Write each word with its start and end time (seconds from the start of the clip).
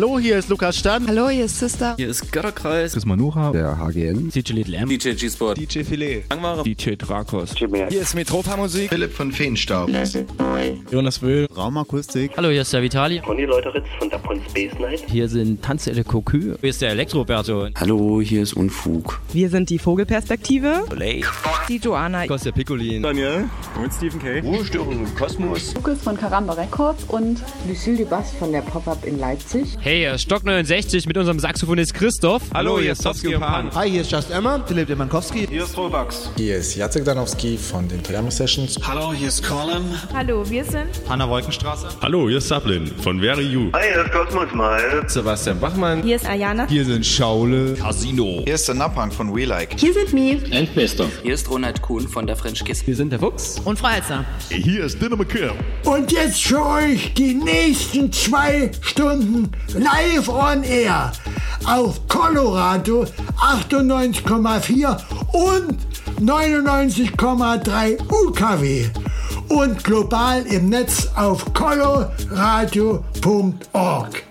Hallo, 0.00 0.16
hier 0.16 0.38
ist 0.38 0.48
Lukas 0.48 0.76
Stan. 0.76 1.04
Hallo, 1.08 1.28
hier 1.28 1.46
ist 1.46 1.58
Sister. 1.58 1.96
Hier 1.96 2.06
ist 2.06 2.30
Götterkreis. 2.30 2.92
Chris 2.92 3.04
Manuha. 3.04 3.50
Der 3.50 3.78
HGN. 3.80 4.30
DJ 4.30 4.52
Little 4.52 4.76
M. 4.76 4.88
DJ 4.88 5.14
G-Sport. 5.14 5.58
DJ 5.58 5.82
Filet. 5.82 6.22
Langware. 6.30 6.62
DJ 6.62 6.94
Drakos. 6.94 7.52
Hier 7.56 8.00
ist 8.00 8.14
Metropa 8.14 8.56
Musik. 8.56 8.90
Philipp 8.90 9.12
von 9.12 9.32
Feenstaub. 9.32 9.90
Jonas 10.92 11.20
Wöhl. 11.20 11.48
Raumakustik. 11.56 12.30
Hallo, 12.36 12.50
hier 12.50 12.62
ist 12.62 12.72
der 12.72 12.82
Vitali. 12.82 13.18
Conny 13.18 13.44
Leuteritz 13.44 13.86
von 13.98 14.08
der 14.08 14.18
Pon 14.18 14.40
Space 14.48 14.70
Night. 14.78 15.02
Hier 15.10 15.28
sind 15.28 15.64
Tanzelle 15.64 16.04
Cocu. 16.04 16.54
Hier 16.60 16.70
ist 16.70 16.80
der 16.80 16.90
Elektroberto. 16.90 17.66
Hallo, 17.74 18.20
hier 18.20 18.42
ist 18.42 18.52
Unfug. 18.52 19.20
Wir 19.32 19.50
sind 19.50 19.68
die 19.68 19.80
Vogelperspektive. 19.80 20.84
Blake. 20.88 21.26
Die 21.68 21.78
Joanna. 21.78 22.24
Kostja 22.28 22.52
Piccolin. 22.52 23.02
Daniel. 23.02 23.46
Und 23.82 23.92
Stephen 23.92 24.20
K. 24.20 24.38
Ruhestörung 24.42 24.92
im 24.92 25.14
Kosmos. 25.16 25.74
Lukas 25.74 26.00
von 26.02 26.16
Karamba 26.16 26.52
Records 26.52 27.02
und 27.08 27.42
Lucille 27.66 27.96
Dubas 28.04 28.30
von 28.38 28.52
der 28.52 28.62
Pop-Up 28.62 29.04
in 29.04 29.18
Leipzig. 29.18 29.76
Hey, 29.88 30.00
hier 30.00 30.12
ist 30.12 30.24
Stock 30.24 30.44
69 30.44 31.06
mit 31.06 31.16
unserem 31.16 31.38
Saxophonist 31.38 31.94
Christoph. 31.94 32.42
Hallo, 32.52 32.78
hier 32.78 32.92
ist 32.92 33.02
Towski 33.02 33.34
und 33.34 33.40
Pan. 33.40 33.74
Hi, 33.74 33.90
hier 33.90 34.02
ist 34.02 34.12
Just 34.12 34.30
Emma, 34.30 34.62
Philipp 34.66 34.86
Demankowski. 34.86 35.46
Hier 35.46 35.64
ist 35.64 35.78
Robax. 35.78 36.28
Hier 36.36 36.56
ist 36.58 36.76
Jacek 36.76 37.06
Danowski 37.06 37.56
von 37.56 37.88
den 37.88 38.02
Triamo 38.02 38.28
Sessions. 38.28 38.78
Hallo, 38.86 39.14
hier 39.14 39.28
ist 39.28 39.42
Colin. 39.42 39.82
Hallo, 40.12 40.44
wir 40.50 40.62
sind 40.62 40.90
Hanna 41.08 41.26
Wolkenstraße. 41.26 41.88
Hallo, 42.02 42.28
hier 42.28 42.36
ist 42.36 42.48
Sablin 42.48 42.86
von 43.02 43.18
Very 43.18 43.46
You. 43.46 43.70
Hi, 43.72 43.80
hier 43.90 44.04
ist 44.04 44.12
Cosmos 44.12 44.52
Mal. 44.52 45.04
Sebastian 45.06 45.58
Bachmann. 45.58 46.02
Hier 46.02 46.16
ist 46.16 46.28
Ayana. 46.28 46.68
Hier 46.68 46.84
sind 46.84 47.06
Schaule. 47.06 47.72
Casino. 47.72 48.42
Hier 48.44 48.56
ist 48.56 48.68
der 48.68 48.74
Napang 48.74 49.10
von 49.10 49.34
We 49.34 49.46
Like. 49.46 49.80
Hier 49.80 49.94
sind 49.94 50.12
Mi. 50.12 50.38
Endbester. 50.50 51.06
Hier 51.22 51.32
ist 51.32 51.50
Ronald 51.50 51.80
Kuhn 51.80 52.06
von 52.06 52.26
der 52.26 52.36
French 52.36 52.62
Kiss. 52.62 52.86
Wir 52.86 52.94
sind 52.94 53.10
der 53.10 53.20
Fuchs. 53.20 53.58
Und 53.64 53.78
Freizer. 53.78 54.26
Hier 54.50 54.84
ist 54.84 55.00
Dinner 55.00 55.16
McKill. 55.16 55.52
Und 55.84 56.12
jetzt 56.12 56.44
für 56.44 56.62
euch 56.62 57.14
die 57.14 57.32
nächsten 57.32 58.12
zwei 58.12 58.70
Stunden 58.82 59.50
live 59.78 60.28
on 60.28 60.62
air 60.64 61.12
auf 61.64 62.06
Colorado 62.08 63.06
98,4 63.40 64.98
und 65.32 65.78
99,3 66.20 67.98
UKW 68.10 68.90
und 69.48 69.82
global 69.84 70.44
im 70.46 70.68
Netz 70.68 71.08
auf 71.14 71.54
coloradio.org. 71.54 74.24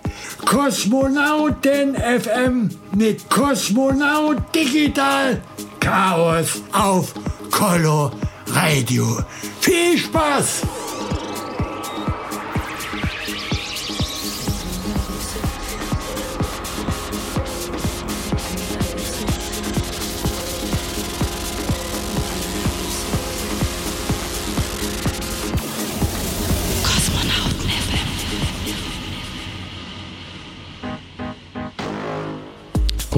Kosmonauten 0.44 1.94
FM 1.94 2.68
mit 2.94 3.28
Kosmonaut 3.28 4.38
Digital 4.54 5.40
Chaos 5.80 6.62
auf 6.72 7.12
Colo 7.50 8.12
Radio. 8.46 9.18
Viel 9.60 9.98
Spaß! 9.98 10.62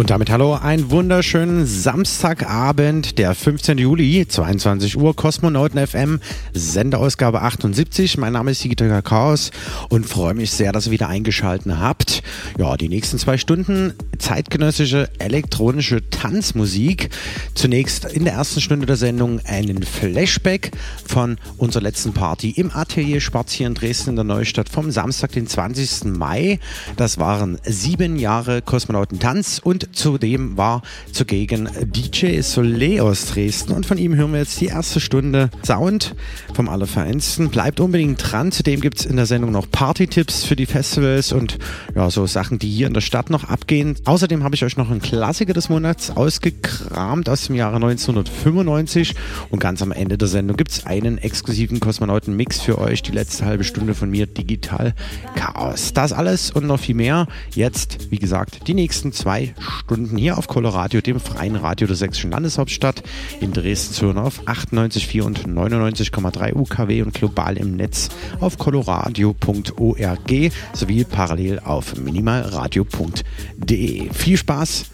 Und 0.01 0.09
damit 0.09 0.31
hallo, 0.31 0.55
einen 0.55 0.91
wunderschönen 0.91 1.67
Samstagabend, 1.67 3.19
der 3.19 3.35
15. 3.35 3.77
Juli, 3.77 4.27
22 4.27 4.97
Uhr, 4.97 5.15
Kosmonauten 5.15 5.87
FM, 5.87 6.21
Sendeausgabe 6.55 7.43
78. 7.43 8.17
Mein 8.17 8.33
Name 8.33 8.53
ist 8.53 8.65
Digital 8.65 9.03
Chaos 9.03 9.51
und 9.91 10.07
freue 10.07 10.33
mich 10.33 10.53
sehr, 10.53 10.73
dass 10.73 10.87
ihr 10.87 10.93
wieder 10.93 11.11
eingeschaltet 11.11 11.71
habt. 11.79 12.23
Ja, 12.59 12.79
die 12.79 12.89
nächsten 12.89 13.19
zwei 13.19 13.37
Stunden 13.37 13.93
zeitgenössische 14.17 15.11
elektronische 15.19 16.09
Tanzmusik. 16.09 17.11
Zunächst 17.55 18.07
in 18.07 18.25
der 18.25 18.33
ersten 18.33 18.63
Stunde 18.63 18.87
der 18.87 18.97
Sendung 18.97 19.41
einen 19.45 19.83
Flashback 19.83 20.71
von 21.05 21.37
unserer 21.59 21.83
letzten 21.83 22.15
Party 22.15 22.53
im 22.53 22.71
Atelier 22.75 23.21
Schwarz 23.21 23.53
hier 23.53 23.67
in 23.67 23.75
Dresden 23.75 24.11
in 24.11 24.17
der 24.17 24.25
Neustadt 24.25 24.71
vom 24.71 24.91
Samstag, 24.91 25.33
den 25.33 25.47
20. 25.47 26.05
Mai. 26.17 26.59
Das 26.97 27.19
waren 27.19 27.59
sieben 27.65 28.17
Jahre 28.17 28.63
Kosmonautentanz 28.63 29.61
und 29.63 29.90
zudem 29.93 30.57
war 30.57 30.83
zugegen 31.13 31.69
DJ 31.83 32.41
Soleil 32.41 33.01
aus 33.01 33.27
Dresden 33.27 33.73
und 33.73 33.87
von 33.87 33.99
ihm 33.99 34.15
hören 34.15 34.33
wir 34.33 34.41
jetzt 34.41 34.61
die 34.61 34.67
erste 34.67 35.01
Stunde 35.01 35.51
Sound 35.65 36.15
vom 36.55 36.69
Allerfeinsten. 36.69 37.51
Bleibt 37.51 37.81
unbedingt 37.81 38.21
dran, 38.23 38.53
zudem 38.53 38.81
gibt 38.81 39.01
es 39.01 39.07
in 39.07 39.17
der 39.17 39.27
Sendung 39.27 39.53
noch 39.53 39.71
Party-Tipps 39.71 40.45
für 40.45 40.57
die 40.57 40.67
Festivals 40.67 41.33
und 41.33 41.59
ja, 41.95 42.11
so 42.11 42.27
Sachen, 42.27 42.59
die 42.59 42.69
hier 42.69 42.87
in 42.87 42.95
der 42.95 43.01
Stadt 43.01 43.31
noch 43.31 43.45
abgehen. 43.45 43.97
Außerdem 44.05 44.45
habe 44.45 44.55
ich 44.55 44.65
euch 44.65 44.77
noch 44.77 44.91
einen 44.91 45.01
Klassiker 45.01 45.53
des 45.53 45.69
Monats 45.69 46.11
ausgekramt 46.11 47.29
aus 47.29 47.47
dem 47.47 47.57
Jahre 47.57 47.77
1995 47.77 49.15
und 49.51 49.59
ganz 49.59 49.83
am 49.83 49.93
Ende 49.93 50.19
der 50.19 50.29
Sendung 50.29 50.57
gibt 50.57 50.71
es 50.71 50.87
einen 50.87 51.19
exklusiven 51.19 51.81
Kosmonauten-Mix 51.81 52.61
für 52.61 52.79
euch, 52.79 53.03
die 53.03 53.13
letzte 53.13 53.45
halbe 53.45 53.65
Stunde 53.65 53.95
von 53.95 54.11
mir, 54.11 54.27
Digital 54.27 54.95
Chaos. 55.35 55.93
Das 55.93 56.13
alles 56.13 56.51
und 56.51 56.67
noch 56.67 56.81
viel 56.81 56.95
mehr. 56.95 57.27
Jetzt, 57.55 58.11
wie 58.11 58.19
gesagt, 58.19 58.67
die 58.69 58.75
nächsten 58.75 59.13
zwei 59.13 59.41
Stunden 59.41 59.70
hier 60.17 60.39
auf 60.39 60.49
Coloradio, 60.49 61.01
dem 61.01 61.21
freien 61.21 61.55
Radio 61.57 61.87
der 61.87 61.97
sächsischen 61.97 62.31
Landeshauptstadt 62.31 63.03
in 63.41 63.53
Dresden 63.53 63.95
zu 63.95 64.07
hören 64.07 64.19
auf 64.19 64.47
98,4 64.47 65.23
und 65.23 65.47
99,3 65.47 66.55
UKW 66.55 67.03
und 67.03 67.15
global 67.15 67.57
im 67.57 67.77
Netz 67.77 68.09
auf 68.41 68.59
coloradio.org 68.59 70.53
sowie 70.73 71.05
parallel 71.05 71.61
auf 71.61 71.97
minimalradio.de. 71.97 74.13
Viel 74.13 74.37
Spaß 74.37 74.87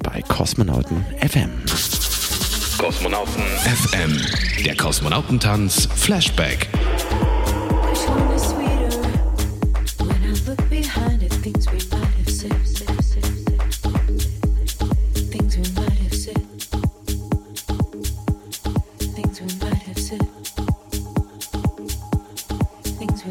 bei 0.00 0.22
Kosmonauten 0.22 1.04
FM. 1.20 1.50
Kosmonauten 2.78 3.42
FM, 3.64 4.18
der 4.64 4.76
Kosmonautentanz 4.76 5.88
Flashback. 5.94 6.68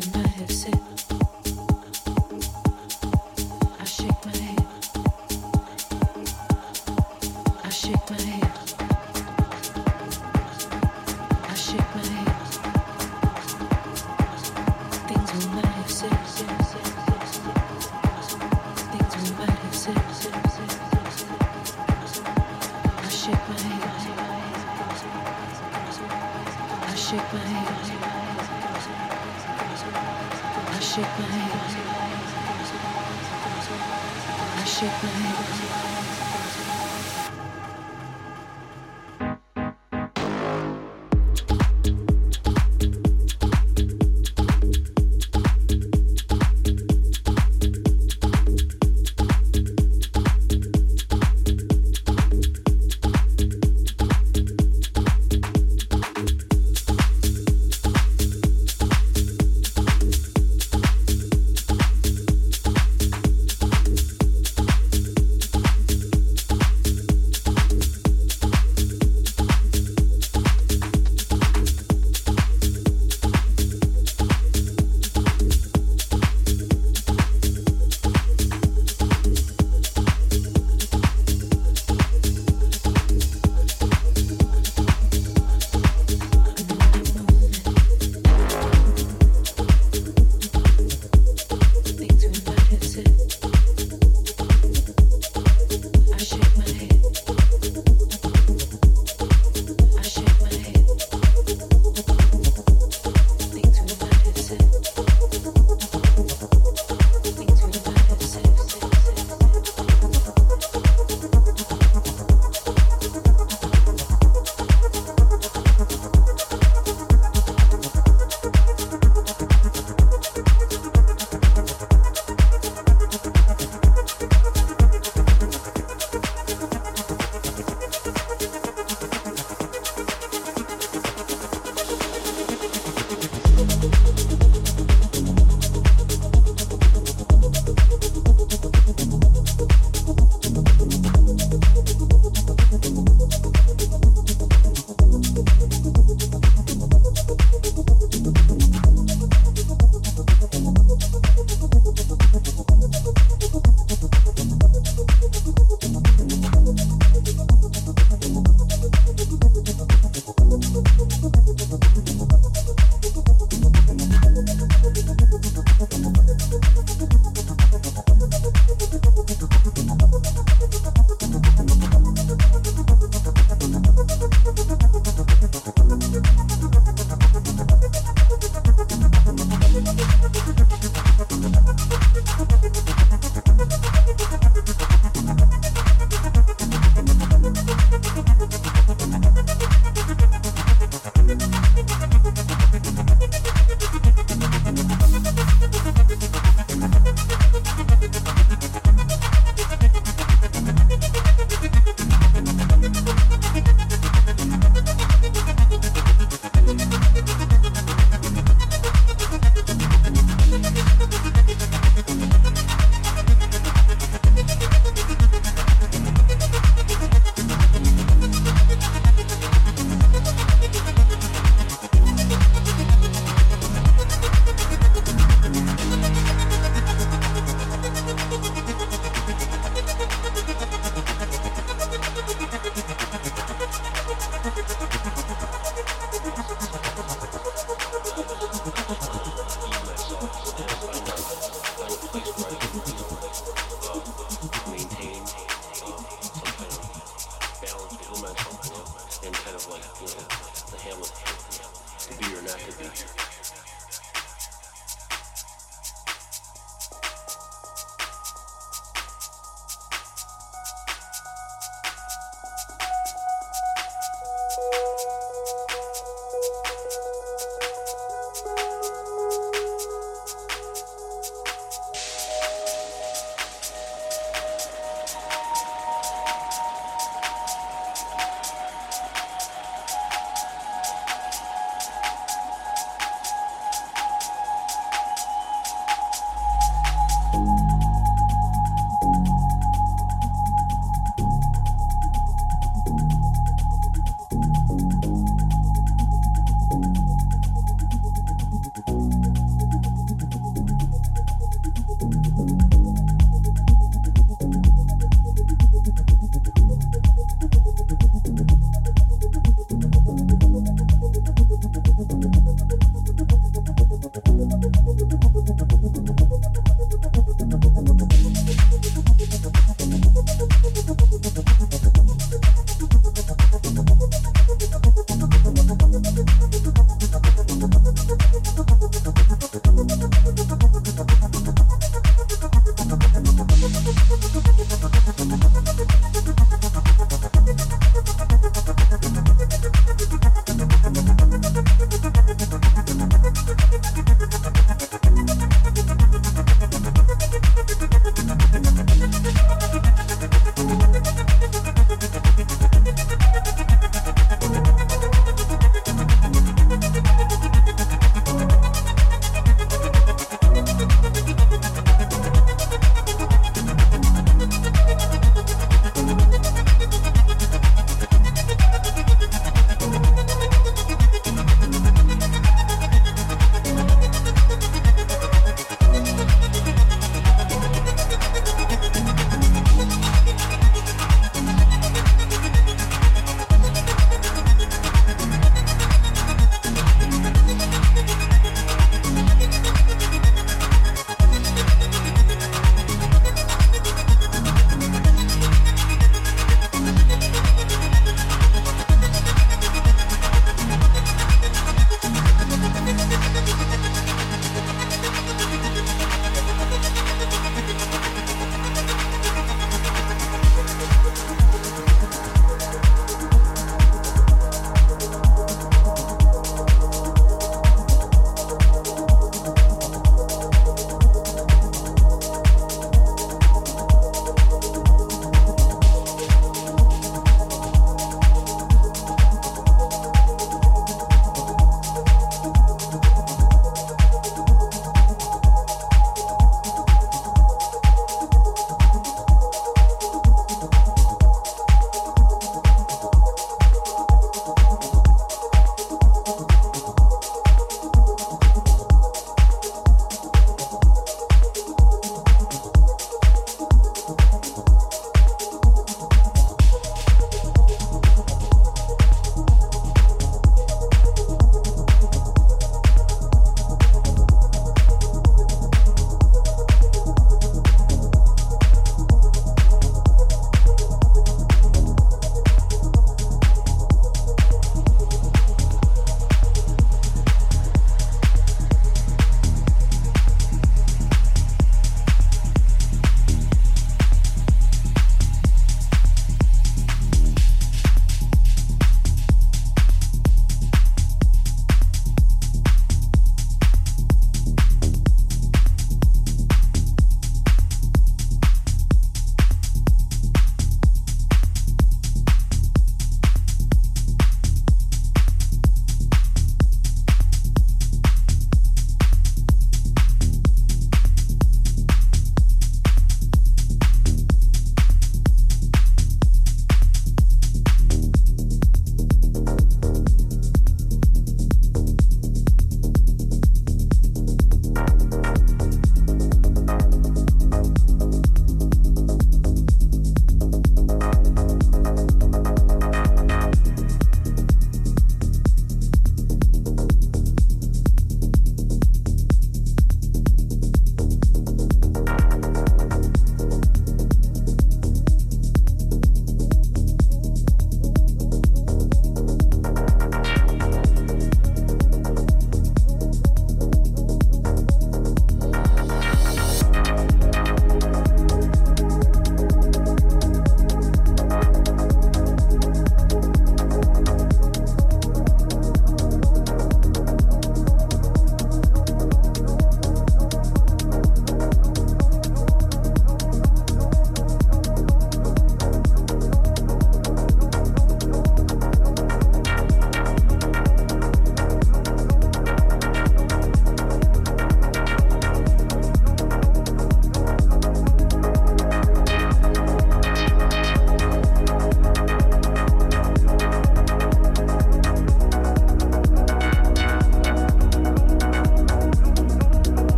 tonight. 0.00 0.33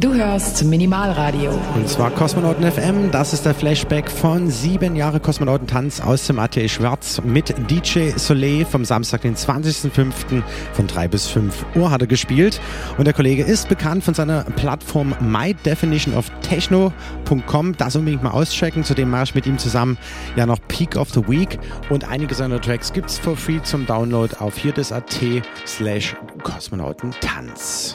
Du 0.00 0.12
hörst 0.12 0.64
Minimalradio. 0.64 1.52
Und 1.76 1.88
zwar 1.88 2.10
Kosmonauten 2.10 2.68
FM. 2.68 3.12
Das 3.12 3.32
ist 3.32 3.46
der 3.46 3.54
Flashback 3.54 4.10
von 4.10 4.50
sieben 4.50 4.96
Jahre 4.96 5.20
Kosmonautentanz 5.20 6.00
aus 6.00 6.26
dem 6.26 6.40
Atelier 6.40 6.68
Schwarz 6.68 7.22
mit 7.24 7.54
DJ 7.70 8.10
Soleil 8.16 8.64
vom 8.64 8.84
Samstag, 8.84 9.20
den 9.20 9.36
20.05. 9.36 10.42
von 10.72 10.88
3 10.88 11.06
bis 11.06 11.28
5 11.28 11.64
Uhr 11.76 11.92
hat 11.92 12.00
er 12.00 12.08
gespielt. 12.08 12.60
Und 12.98 13.04
der 13.04 13.14
Kollege 13.14 13.44
ist 13.44 13.68
bekannt 13.68 14.02
von 14.02 14.14
seiner 14.14 14.42
Plattform 14.42 15.14
mydefinitionoftechno.com. 15.20 17.76
Das 17.76 17.94
unbedingt 17.94 18.24
mal 18.24 18.32
auschecken. 18.32 18.82
Zudem 18.82 19.10
mache 19.10 19.22
ich 19.24 19.34
mit 19.36 19.46
ihm 19.46 19.58
zusammen 19.58 19.96
ja 20.34 20.44
noch 20.44 20.58
Peak 20.66 20.96
of 20.96 21.10
the 21.10 21.22
Week. 21.28 21.60
Und 21.88 22.08
einige 22.08 22.34
seiner 22.34 22.60
Tracks 22.60 22.92
gibt 22.92 23.10
es 23.10 23.18
for 23.18 23.36
free 23.36 23.62
zum 23.62 23.86
Download 23.86 24.34
auf 24.40 24.56
hirdes.at 24.56 25.20
slash 25.64 26.16
Kosmonautentanz. 26.42 27.94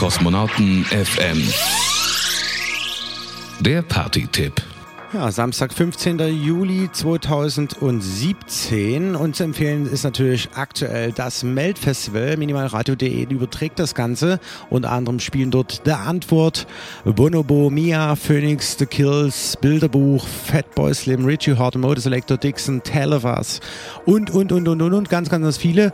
Kosmonauten 0.00 0.86
FM. 0.86 1.46
Der 3.60 3.82
Party-Tipp. 3.82 4.69
Ja, 5.12 5.32
Samstag, 5.32 5.72
15. 5.72 6.20
Juli 6.40 6.88
2017. 6.92 9.16
Und 9.16 9.34
zu 9.34 9.42
empfehlen 9.42 9.90
ist 9.90 10.04
natürlich 10.04 10.50
aktuell 10.54 11.10
das 11.10 11.42
Melt-Festival. 11.42 12.36
Minimalradio.de 12.36 13.24
überträgt 13.24 13.80
das 13.80 13.96
Ganze. 13.96 14.38
Unter 14.68 14.92
anderem 14.92 15.18
spielen 15.18 15.50
dort 15.50 15.82
The 15.84 15.94
Antwort, 15.94 16.68
Bonobo, 17.04 17.70
Mia, 17.70 18.14
Phoenix, 18.14 18.76
The 18.78 18.86
Kills, 18.86 19.56
Bilderbuch, 19.60 20.24
Fatboy 20.24 20.94
Slim, 20.94 21.24
Richie 21.24 21.58
Hart, 21.58 21.74
Motor 21.74 22.00
Selector, 22.00 22.36
Dixon, 22.36 22.80
Televas 22.84 23.58
und, 24.06 24.30
und, 24.30 24.52
und, 24.52 24.68
und, 24.68 24.80
und, 24.80 24.94
und, 24.94 25.08
ganz, 25.08 25.28
ganz, 25.28 25.42
ganz 25.42 25.56
viele. 25.56 25.92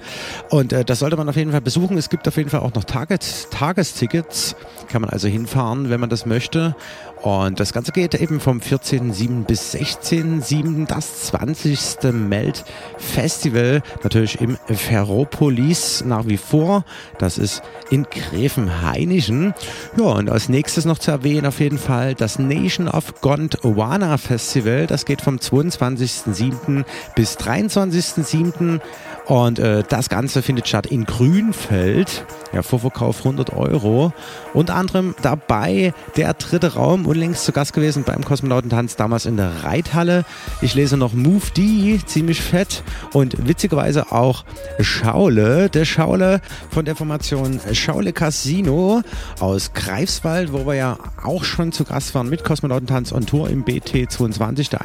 Und 0.50 0.74
äh, 0.74 0.84
das 0.84 0.98
sollte 0.98 1.16
man 1.16 1.26
auf 1.26 1.36
jeden 1.36 1.52
Fall 1.52 1.62
besuchen. 1.62 1.96
Es 1.96 2.10
gibt 2.10 2.28
auf 2.28 2.36
jeden 2.36 2.50
Fall 2.50 2.60
auch 2.60 2.74
noch 2.74 2.84
Tages 2.84 3.48
Tagestickets. 3.48 4.56
Kann 4.88 5.02
man 5.02 5.10
also 5.10 5.28
hinfahren, 5.28 5.90
wenn 5.90 6.00
man 6.00 6.10
das 6.10 6.26
möchte. 6.26 6.74
Und 7.22 7.58
das 7.58 7.72
Ganze 7.72 7.92
geht 7.92 8.14
eben 8.14 8.40
vom 8.40 8.60
14.07. 8.60 9.44
bis 9.44 9.74
16.07. 9.74 10.86
das 10.86 11.22
20. 11.24 12.12
Melt 12.12 12.64
Festival. 12.98 13.82
Natürlich 14.02 14.40
im 14.40 14.56
Ferropolis 14.68 16.04
nach 16.04 16.26
wie 16.26 16.36
vor. 16.36 16.84
Das 17.18 17.38
ist 17.38 17.62
in 17.90 18.04
Gräfenhainichen. 18.04 19.54
Ja, 19.96 20.04
und 20.04 20.30
als 20.30 20.48
nächstes 20.48 20.84
noch 20.84 20.98
zu 20.98 21.10
erwähnen 21.10 21.46
auf 21.46 21.60
jeden 21.60 21.78
Fall 21.78 22.14
das 22.14 22.38
Nation 22.38 22.86
of 22.86 23.20
Gondwana 23.20 24.18
Festival. 24.18 24.86
Das 24.86 25.04
geht 25.04 25.20
vom 25.20 25.36
22.07. 25.36 26.84
bis 27.14 27.36
23.07. 27.38 28.80
Und 29.26 29.58
äh, 29.58 29.82
das 29.88 30.08
Ganze 30.08 30.40
findet 30.40 30.68
statt 30.68 30.86
in 30.86 31.04
Grünfeld. 31.04 32.24
Ja, 32.52 32.62
Vorverkauf 32.62 33.18
100 33.18 33.52
Euro. 33.54 34.12
Unter 34.54 34.76
anderem 34.76 35.16
dabei 35.20 35.92
der 36.16 36.32
dritte 36.34 36.74
Raum, 36.74 37.06
unlängst 37.06 37.44
zu 37.44 37.50
Gast 37.50 37.72
gewesen 37.72 38.04
beim 38.04 38.24
Kosmonautentanz, 38.24 38.94
damals 38.94 39.26
in 39.26 39.36
der 39.36 39.64
Reithalle. 39.64 40.24
Ich 40.62 40.74
lese 40.74 40.96
noch 40.96 41.12
Move 41.12 41.42
D, 41.56 41.98
ziemlich 42.06 42.40
fett. 42.40 42.84
Und 43.12 43.48
witzigerweise 43.48 44.12
auch 44.12 44.44
Schaule, 44.78 45.68
der 45.70 45.84
Schaule 45.84 46.40
von 46.70 46.84
der 46.84 46.94
Formation 46.94 47.60
Schaule 47.72 48.12
Casino 48.12 49.02
aus 49.40 49.72
Greifswald, 49.72 50.52
wo 50.52 50.66
wir 50.66 50.74
ja 50.74 50.98
auch 51.24 51.42
schon 51.42 51.72
zu 51.72 51.82
Gast 51.82 52.14
waren 52.14 52.30
mit 52.30 52.44
Kosmonautentanz 52.44 53.12
on 53.12 53.26
Tour 53.26 53.50
im 53.50 53.64
BT22, 53.64 54.70
der 54.70 54.82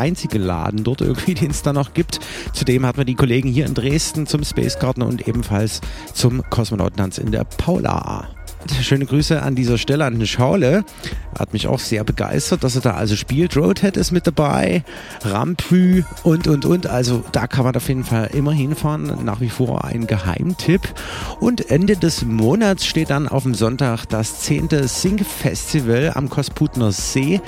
einzige 0.00 0.38
Laden 0.38 0.82
dort 0.82 1.00
irgendwie, 1.00 1.34
den 1.34 1.52
es 1.52 1.62
da 1.62 1.72
noch 1.72 1.94
gibt. 1.94 2.18
Zudem 2.52 2.84
hatten 2.84 2.98
wir 2.98 3.04
die 3.04 3.14
Kollegen 3.14 3.48
hier 3.48 3.66
in 3.66 3.74
Dresden 3.74 3.83
zum 4.26 4.44
Space 4.44 4.78
Garden 4.78 5.02
und 5.02 5.28
ebenfalls 5.28 5.80
zum 6.14 6.42
Kosmonautentanz 6.48 7.18
in 7.18 7.32
der 7.32 7.44
Paula. 7.44 8.28
Schöne 8.80 9.04
Grüße 9.04 9.42
an 9.42 9.54
dieser 9.54 9.76
Stelle 9.76 10.06
an 10.06 10.14
den 10.14 10.26
Schaule. 10.26 10.84
Hat 11.38 11.52
mich 11.52 11.66
auch 11.66 11.78
sehr 11.78 12.02
begeistert, 12.02 12.64
dass 12.64 12.76
er 12.76 12.80
da 12.80 12.94
also 12.94 13.14
spielt. 13.14 13.56
Roadhead 13.56 13.98
ist 13.98 14.10
mit 14.10 14.26
dabei, 14.26 14.84
Rampü 15.22 16.04
und, 16.22 16.48
und, 16.48 16.64
und. 16.64 16.86
Also 16.86 17.22
da 17.32 17.46
kann 17.46 17.64
man 17.64 17.76
auf 17.76 17.88
jeden 17.88 18.04
Fall 18.04 18.30
immer 18.32 18.52
hinfahren. 18.52 19.22
Nach 19.22 19.40
wie 19.40 19.50
vor 19.50 19.84
ein 19.84 20.06
Geheimtipp. 20.06 20.80
Und 21.40 21.70
Ende 21.70 21.96
des 21.96 22.24
Monats 22.24 22.86
steht 22.86 23.10
dann 23.10 23.28
auf 23.28 23.42
dem 23.42 23.54
Sonntag 23.54 24.06
das 24.06 24.40
10. 24.40 24.68
Sync 24.88 25.26
Festival 25.26 26.12
am 26.14 26.30
Kosputner 26.30 26.90
See 26.90 27.42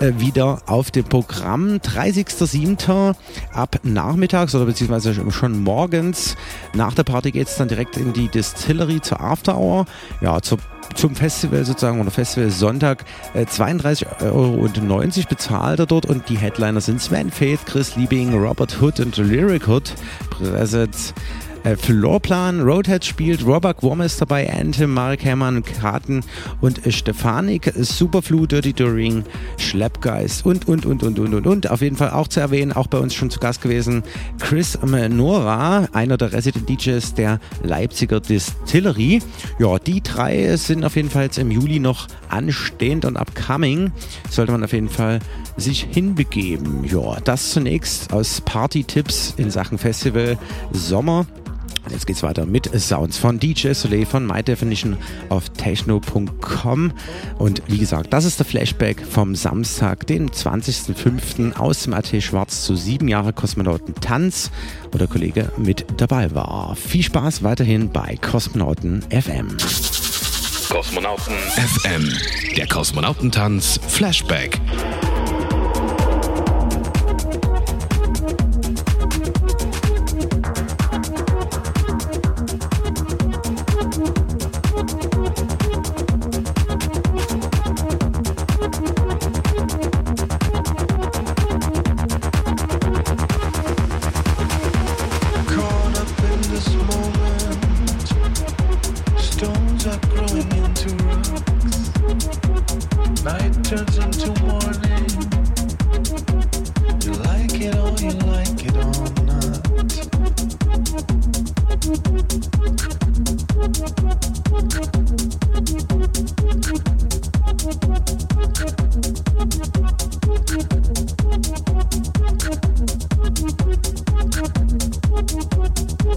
wieder 0.00 0.62
auf 0.66 0.90
dem 0.90 1.04
Programm. 1.04 1.76
30.07. 1.76 3.14
ab 3.52 3.80
nachmittags 3.82 4.54
oder 4.54 4.66
beziehungsweise 4.66 5.14
schon 5.30 5.62
morgens. 5.62 6.36
Nach 6.74 6.94
der 6.94 7.04
Party 7.04 7.30
geht 7.30 7.48
es 7.48 7.56
dann 7.56 7.68
direkt 7.68 7.96
in 7.96 8.12
die 8.12 8.28
Distillery 8.28 9.00
zur 9.00 9.20
After 9.20 9.56
Hour. 9.56 9.86
Ja, 10.20 10.40
zur 10.40 10.58
zum 10.94 11.14
Festival 11.14 11.64
sozusagen 11.64 12.00
oder 12.00 12.10
Festival 12.10 12.50
Sonntag 12.50 13.04
äh, 13.34 13.44
32,90 13.44 14.32
Euro 14.32 14.68
bezahlt 15.28 15.78
er 15.78 15.86
dort 15.86 16.06
und 16.06 16.28
die 16.28 16.36
Headliner 16.36 16.80
sind 16.80 17.00
Sven 17.00 17.30
Faith, 17.30 17.60
Chris 17.64 17.94
Liebing, 17.94 18.34
Robert 18.34 18.80
Hood 18.80 18.98
und 18.98 19.16
Lyric 19.16 19.68
Hood. 19.68 19.94
Präsent 20.30 21.14
äh, 21.64 21.76
Floorplan, 21.76 22.60
Roadhead 22.60 23.04
spielt, 23.04 23.46
Robert 23.46 23.82
Worm 23.82 24.00
ist 24.00 24.20
dabei, 24.20 24.52
Anthem, 24.52 24.94
Marek 24.94 25.24
Herrmann, 25.24 25.62
Karten 25.62 26.22
und 26.60 26.86
äh, 26.86 26.92
Stefanik, 26.92 27.72
Superflu, 27.76 28.46
Dirty 28.46 28.72
During, 28.72 29.24
Schleppgeist 29.58 30.44
und, 30.46 30.68
und, 30.68 30.86
und, 30.86 31.02
und, 31.02 31.18
und, 31.18 31.34
und, 31.34 31.46
und. 31.46 31.70
Auf 31.70 31.82
jeden 31.82 31.96
Fall 31.96 32.10
auch 32.10 32.28
zu 32.28 32.40
erwähnen, 32.40 32.72
auch 32.72 32.86
bei 32.86 32.98
uns 32.98 33.14
schon 33.14 33.30
zu 33.30 33.40
Gast 33.40 33.62
gewesen, 33.62 34.02
Chris 34.38 34.78
Menora, 34.82 35.88
einer 35.92 36.16
der 36.16 36.32
Resident 36.32 36.68
DJs 36.68 37.14
der 37.14 37.40
Leipziger 37.62 38.20
Distillery. 38.20 39.20
Ja, 39.58 39.78
die 39.78 40.02
drei 40.02 40.56
sind 40.56 40.84
auf 40.84 40.96
jeden 40.96 41.10
Fall 41.10 41.24
jetzt 41.24 41.38
im 41.38 41.50
Juli 41.50 41.78
noch 41.78 42.08
anstehend 42.28 43.04
und 43.04 43.16
upcoming. 43.16 43.92
Sollte 44.30 44.52
man 44.52 44.64
auf 44.64 44.72
jeden 44.72 44.88
Fall 44.88 45.20
sich 45.56 45.86
hinbegeben. 45.90 46.84
Ja, 46.84 47.20
das 47.24 47.50
zunächst 47.50 48.12
aus 48.12 48.40
Party-Tipps 48.40 49.34
in 49.36 49.50
Sachen 49.50 49.78
Festival 49.78 50.38
Sommer. 50.72 51.26
Jetzt 51.88 52.06
geht's 52.06 52.22
weiter 52.22 52.46
mit 52.46 52.70
Sounds 52.78 53.18
von 53.18 53.38
DJ 53.38 53.72
Soleil 53.72 54.04
von 54.04 54.26
My 54.26 54.42
Definition 54.42 54.96
auf 55.28 55.48
techno.com. 55.50 56.92
Und 57.38 57.62
wie 57.66 57.78
gesagt, 57.78 58.12
das 58.12 58.24
ist 58.24 58.38
der 58.38 58.46
Flashback 58.46 59.00
vom 59.04 59.34
Samstag, 59.34 60.06
den 60.06 60.30
20.05. 60.30 61.56
aus 61.56 61.84
dem 61.84 61.94
AT 61.94 62.22
Schwarz 62.22 62.64
zu 62.64 62.76
sieben 62.76 63.08
Jahre 63.08 63.32
Kosmonauten 63.32 63.94
Tanz, 63.94 64.50
wo 64.92 64.98
der 64.98 65.08
Kollege 65.08 65.50
mit 65.56 65.86
dabei 65.96 66.34
war. 66.34 66.76
Viel 66.76 67.02
Spaß 67.02 67.42
weiterhin 67.42 67.90
bei 67.90 68.16
Kosmonauten 68.20 69.02
FM. 69.10 69.56
Kosmonauten 70.68 71.34
FM, 71.34 72.08
der 72.56 72.68
Kosmonautentanz 72.68 73.80
Flashback. 73.88 74.60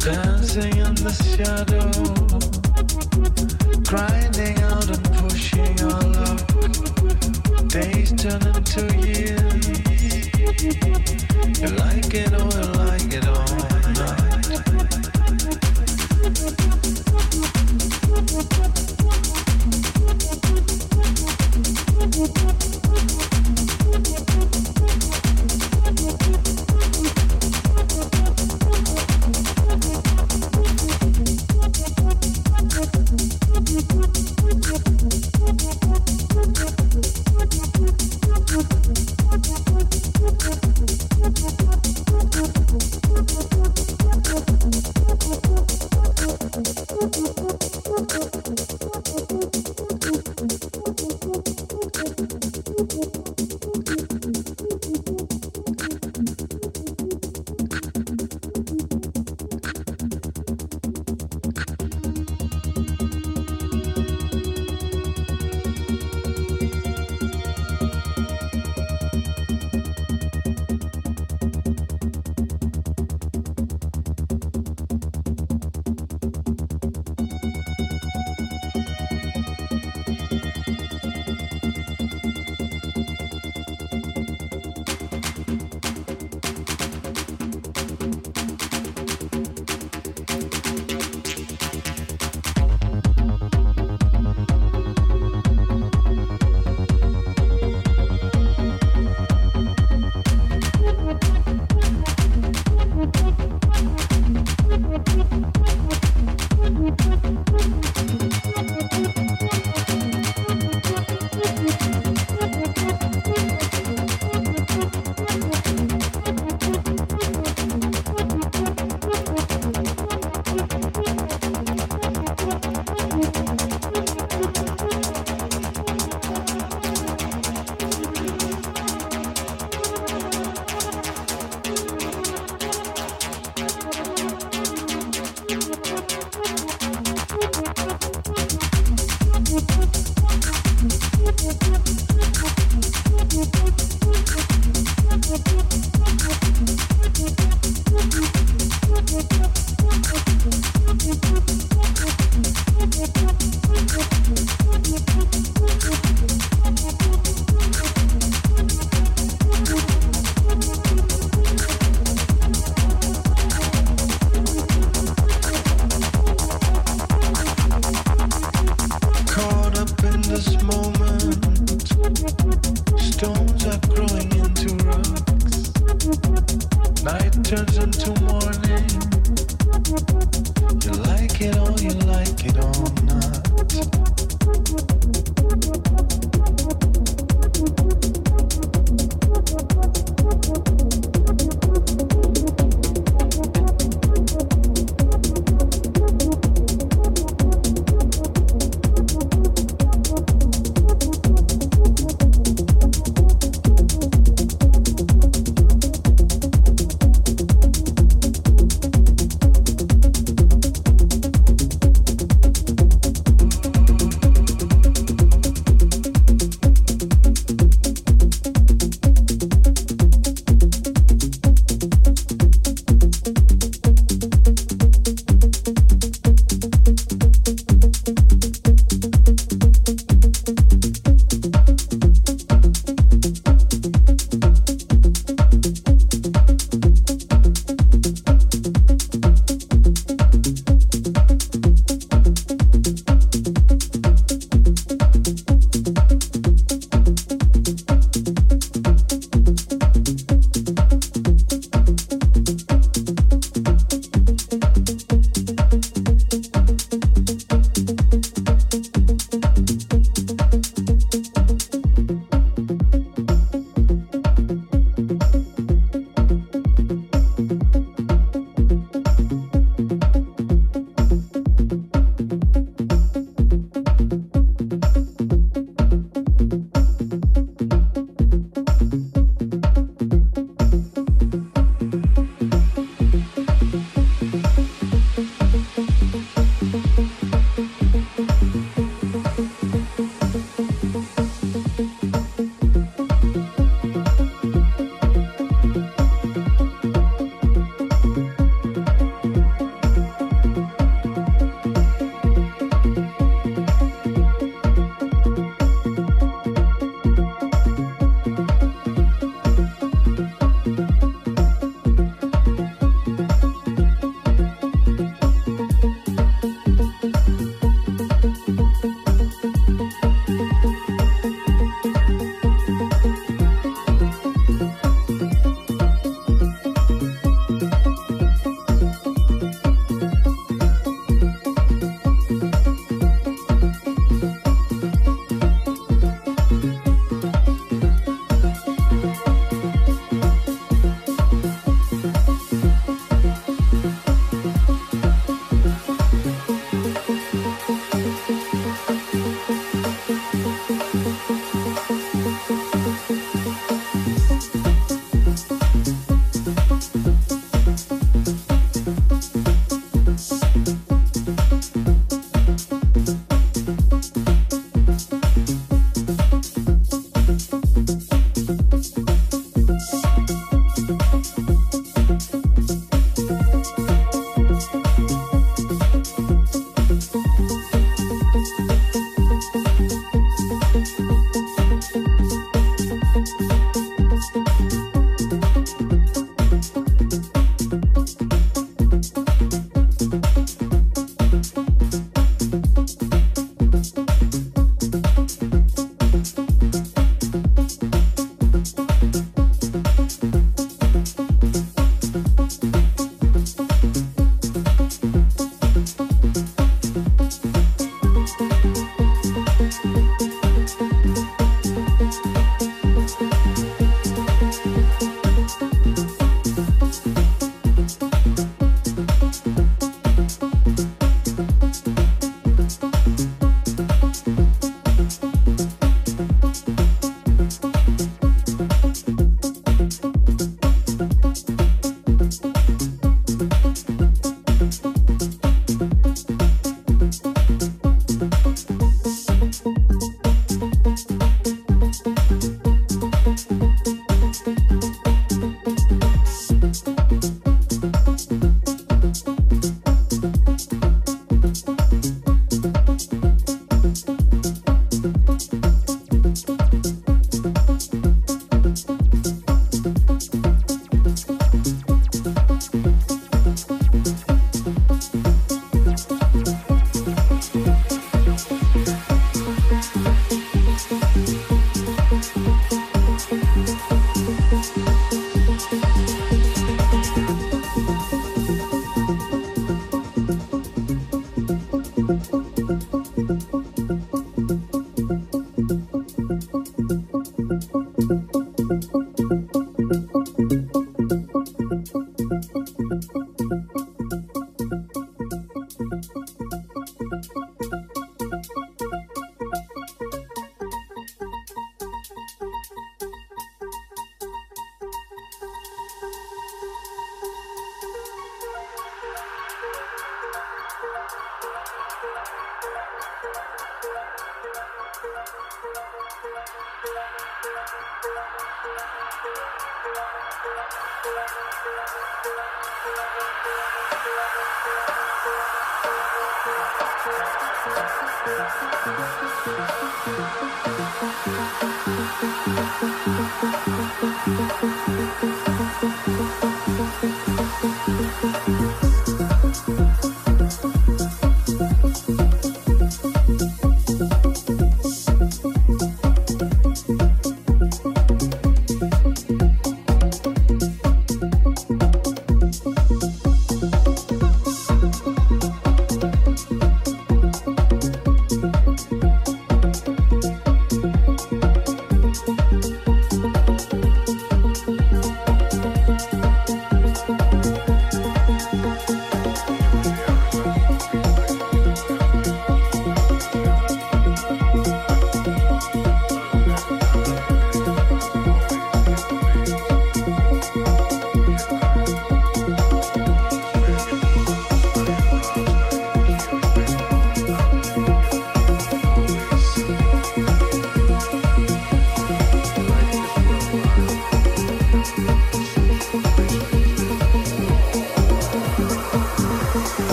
Dancing 0.00 0.76
in 0.78 0.94
the 0.94 1.12
shadow, 1.36 1.90
crying 3.84 4.35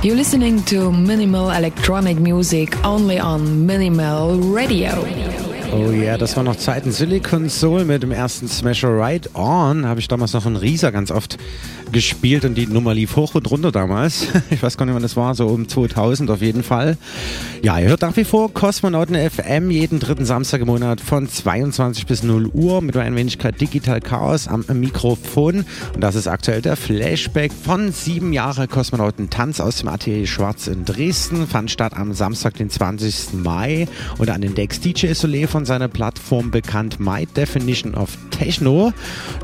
You're 0.00 0.14
listening 0.14 0.62
to 0.66 0.92
minimal 0.92 1.50
electronic 1.50 2.18
music 2.18 2.84
only 2.84 3.18
on 3.18 3.66
Minimal 3.66 4.38
Radio. 4.38 5.47
Oh 5.70 5.90
ja, 5.90 6.02
yeah, 6.02 6.18
das 6.18 6.34
war 6.34 6.44
noch 6.44 6.56
Zeiten 6.56 6.92
Silicon 6.92 7.50
Soul 7.50 7.84
mit 7.84 8.02
dem 8.02 8.10
ersten 8.10 8.48
Smasher 8.48 8.88
Right 8.96 9.28
On. 9.34 9.84
Habe 9.84 10.00
ich 10.00 10.08
damals 10.08 10.32
noch 10.32 10.42
von 10.42 10.56
Risa 10.56 10.90
ganz 10.90 11.10
oft 11.10 11.36
gespielt 11.92 12.44
und 12.44 12.54
die 12.54 12.66
Nummer 12.66 12.94
lief 12.94 13.16
hoch 13.16 13.34
und 13.34 13.50
runter 13.50 13.72
damals. 13.72 14.26
Ich 14.50 14.62
weiß 14.62 14.76
gar 14.76 14.86
nicht, 14.86 14.94
wann 14.94 15.02
das 15.02 15.16
war, 15.16 15.34
so 15.34 15.46
um 15.46 15.68
2000 15.68 16.30
auf 16.30 16.40
jeden 16.40 16.62
Fall. 16.62 16.96
Ja, 17.62 17.78
ihr 17.78 17.88
hört 17.88 18.00
nach 18.00 18.16
wie 18.16 18.24
vor 18.24 18.52
Kosmonauten 18.52 19.14
FM 19.14 19.70
jeden 19.70 20.00
dritten 20.00 20.24
Samstag 20.24 20.62
im 20.62 20.68
Monat 20.68 21.00
von 21.00 21.28
22 21.28 22.06
bis 22.06 22.22
0 22.22 22.46
Uhr 22.46 22.80
mit 22.80 22.96
einer 22.96 23.14
Wenigkeit 23.14 23.60
Digital 23.60 24.00
Chaos 24.00 24.48
am 24.48 24.64
Mikrofon. 24.72 25.66
Und 25.94 26.00
das 26.00 26.14
ist 26.14 26.28
aktuell 26.28 26.62
der 26.62 26.76
Flashback 26.76 27.52
von 27.52 27.92
sieben 27.92 28.32
Jahre 28.32 28.68
Kosmonauten 28.68 29.28
Tanz 29.28 29.60
aus 29.60 29.76
dem 29.76 29.88
Atelier 29.88 30.26
Schwarz 30.26 30.66
in 30.66 30.84
Dresden. 30.84 31.46
Fand 31.46 31.70
statt 31.70 31.92
am 31.94 32.14
Samstag, 32.14 32.54
den 32.54 32.70
20. 32.70 33.34
Mai 33.34 33.86
und 34.16 34.30
an 34.30 34.40
den 34.40 34.54
Decks 34.54 34.80
DJ 34.80 35.12
Soleil 35.12 35.46
von 35.46 35.57
seiner 35.64 35.88
Plattform 35.88 36.50
bekannt 36.50 37.00
My 37.00 37.26
Definition 37.26 37.94
of 37.94 38.16
Techno. 38.30 38.92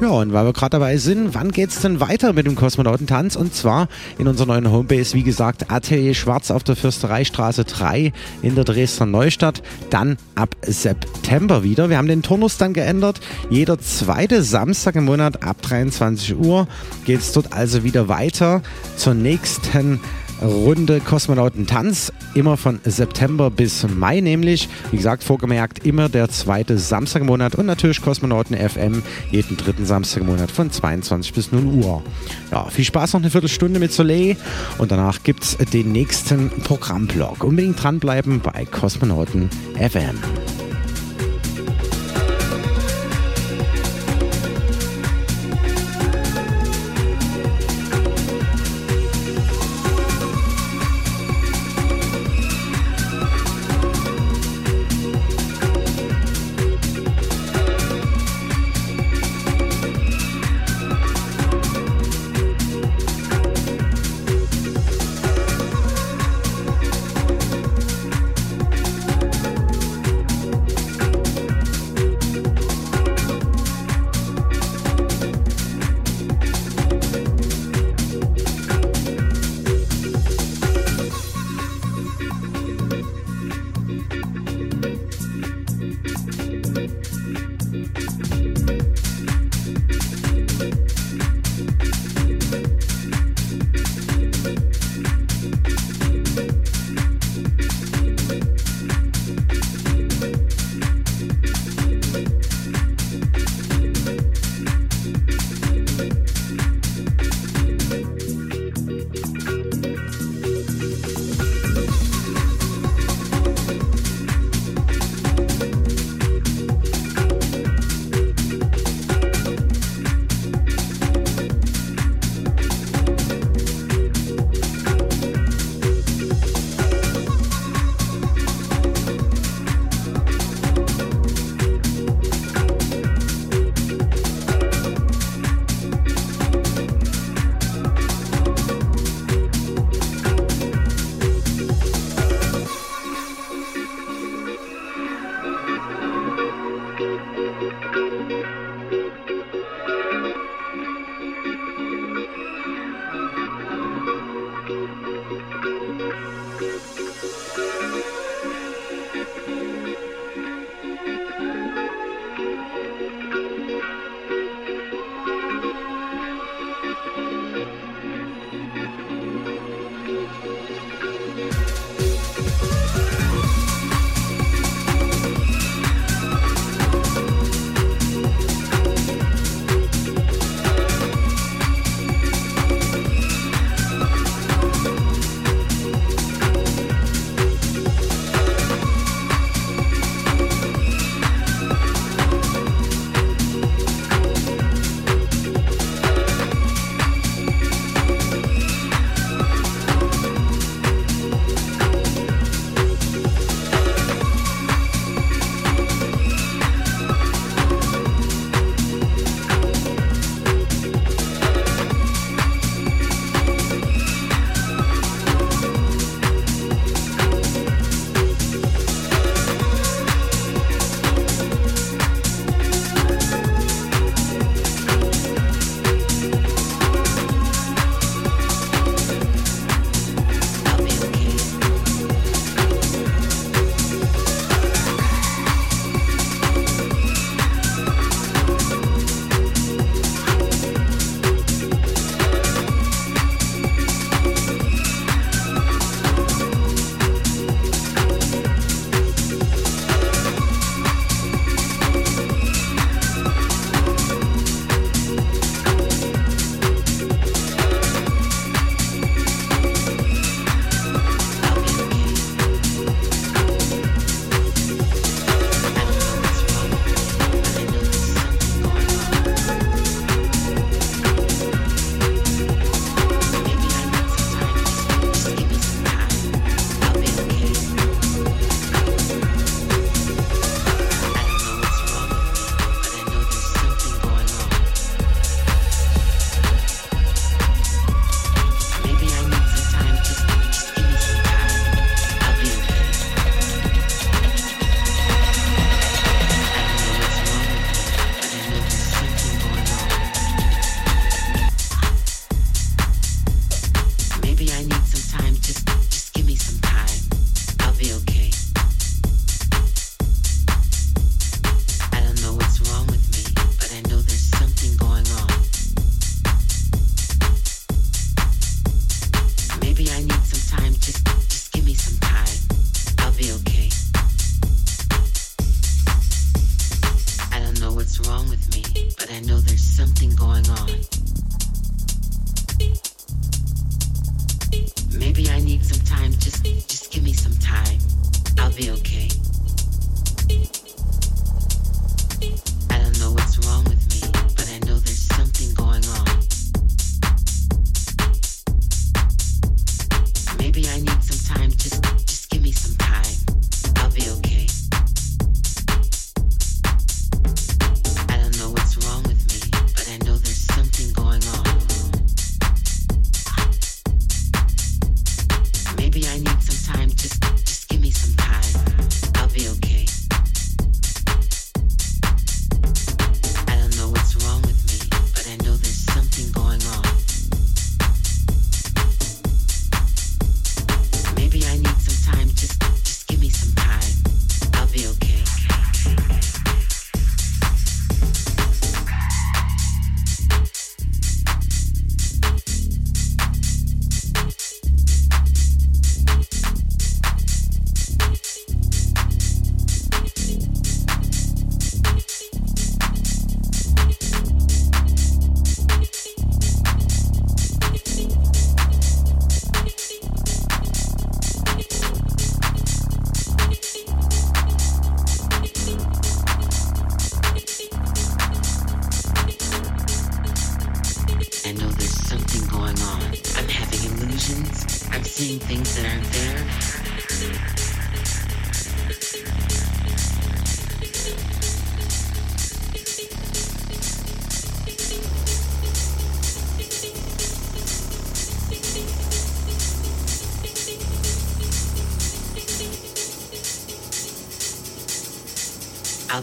Ja, 0.00 0.08
und 0.08 0.32
weil 0.32 0.44
wir 0.44 0.52
gerade 0.52 0.70
dabei 0.70 0.96
sind, 0.96 1.34
wann 1.34 1.50
geht's 1.50 1.80
denn 1.80 2.00
weiter 2.00 2.32
mit 2.32 2.46
dem 2.46 2.54
Kosmonautentanz? 2.54 3.36
Und 3.36 3.54
zwar 3.54 3.88
in 4.18 4.28
unserer 4.28 4.46
neuen 4.46 4.70
Homebase, 4.70 5.14
wie 5.14 5.22
gesagt, 5.22 5.70
Atelier 5.70 6.14
Schwarz 6.14 6.50
auf 6.50 6.64
der 6.64 6.76
Fürstereistraße 6.76 7.64
3 7.64 8.12
in 8.42 8.54
der 8.54 8.64
Dresdner 8.64 9.06
Neustadt. 9.06 9.62
Dann 9.90 10.16
ab 10.34 10.56
September 10.62 11.62
wieder. 11.62 11.90
Wir 11.90 11.98
haben 11.98 12.08
den 12.08 12.22
Turnus 12.22 12.56
dann 12.56 12.72
geändert. 12.72 13.20
Jeder 13.50 13.78
zweite 13.78 14.42
Samstag 14.42 14.96
im 14.96 15.04
Monat 15.04 15.42
ab 15.42 15.60
23 15.62 16.36
Uhr 16.36 16.68
geht 17.04 17.20
es 17.20 17.32
dort 17.32 17.52
also 17.52 17.84
wieder 17.84 18.08
weiter 18.08 18.62
zur 18.96 19.14
nächsten 19.14 20.00
Runde 20.45 21.01
Kosmonautentanz, 21.01 22.12
immer 22.34 22.57
von 22.57 22.80
September 22.84 23.51
bis 23.51 23.86
Mai 23.88 24.20
nämlich. 24.20 24.68
Wie 24.90 24.97
gesagt, 24.97 25.24
vorgemerkt, 25.24 25.86
immer 25.86 26.09
der 26.09 26.28
zweite 26.28 26.78
Samstag 26.78 27.22
im 27.22 27.26
Monat 27.26 27.55
und 27.55 27.66
natürlich 27.66 28.03
Kosmonauten 28.03 28.57
FM 28.57 29.03
jeden 29.30 29.57
dritten 29.57 29.86
Samstag 29.86 30.20
im 30.20 30.26
Monat 30.26 30.51
von 30.51 30.70
22 30.70 31.32
bis 31.32 31.53
0 31.53 31.64
Uhr. 31.64 32.03
Ja, 32.51 32.68
viel 32.68 32.84
Spaß 32.84 33.14
noch 33.14 33.20
eine 33.20 33.30
Viertelstunde 33.30 33.80
mit 33.80 33.92
Soleil 33.92 34.36
und 34.78 34.92
danach 34.92 35.22
gibt 35.22 35.45
es 35.45 35.57
den 35.57 35.92
nächsten 35.92 36.51
Programmblock. 36.51 37.42
Unbedingt 37.42 37.82
dranbleiben 37.82 38.40
bei 38.40 38.64
Kosmonauten 38.64 39.49
FM. 39.78 40.63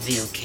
Viuk. 0.04 0.41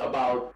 about 0.00 0.54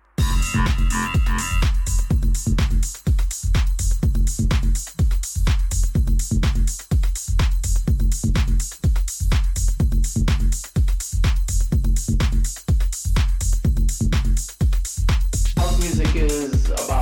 music 15.80 16.16
is 16.16 16.70
about 16.70 16.93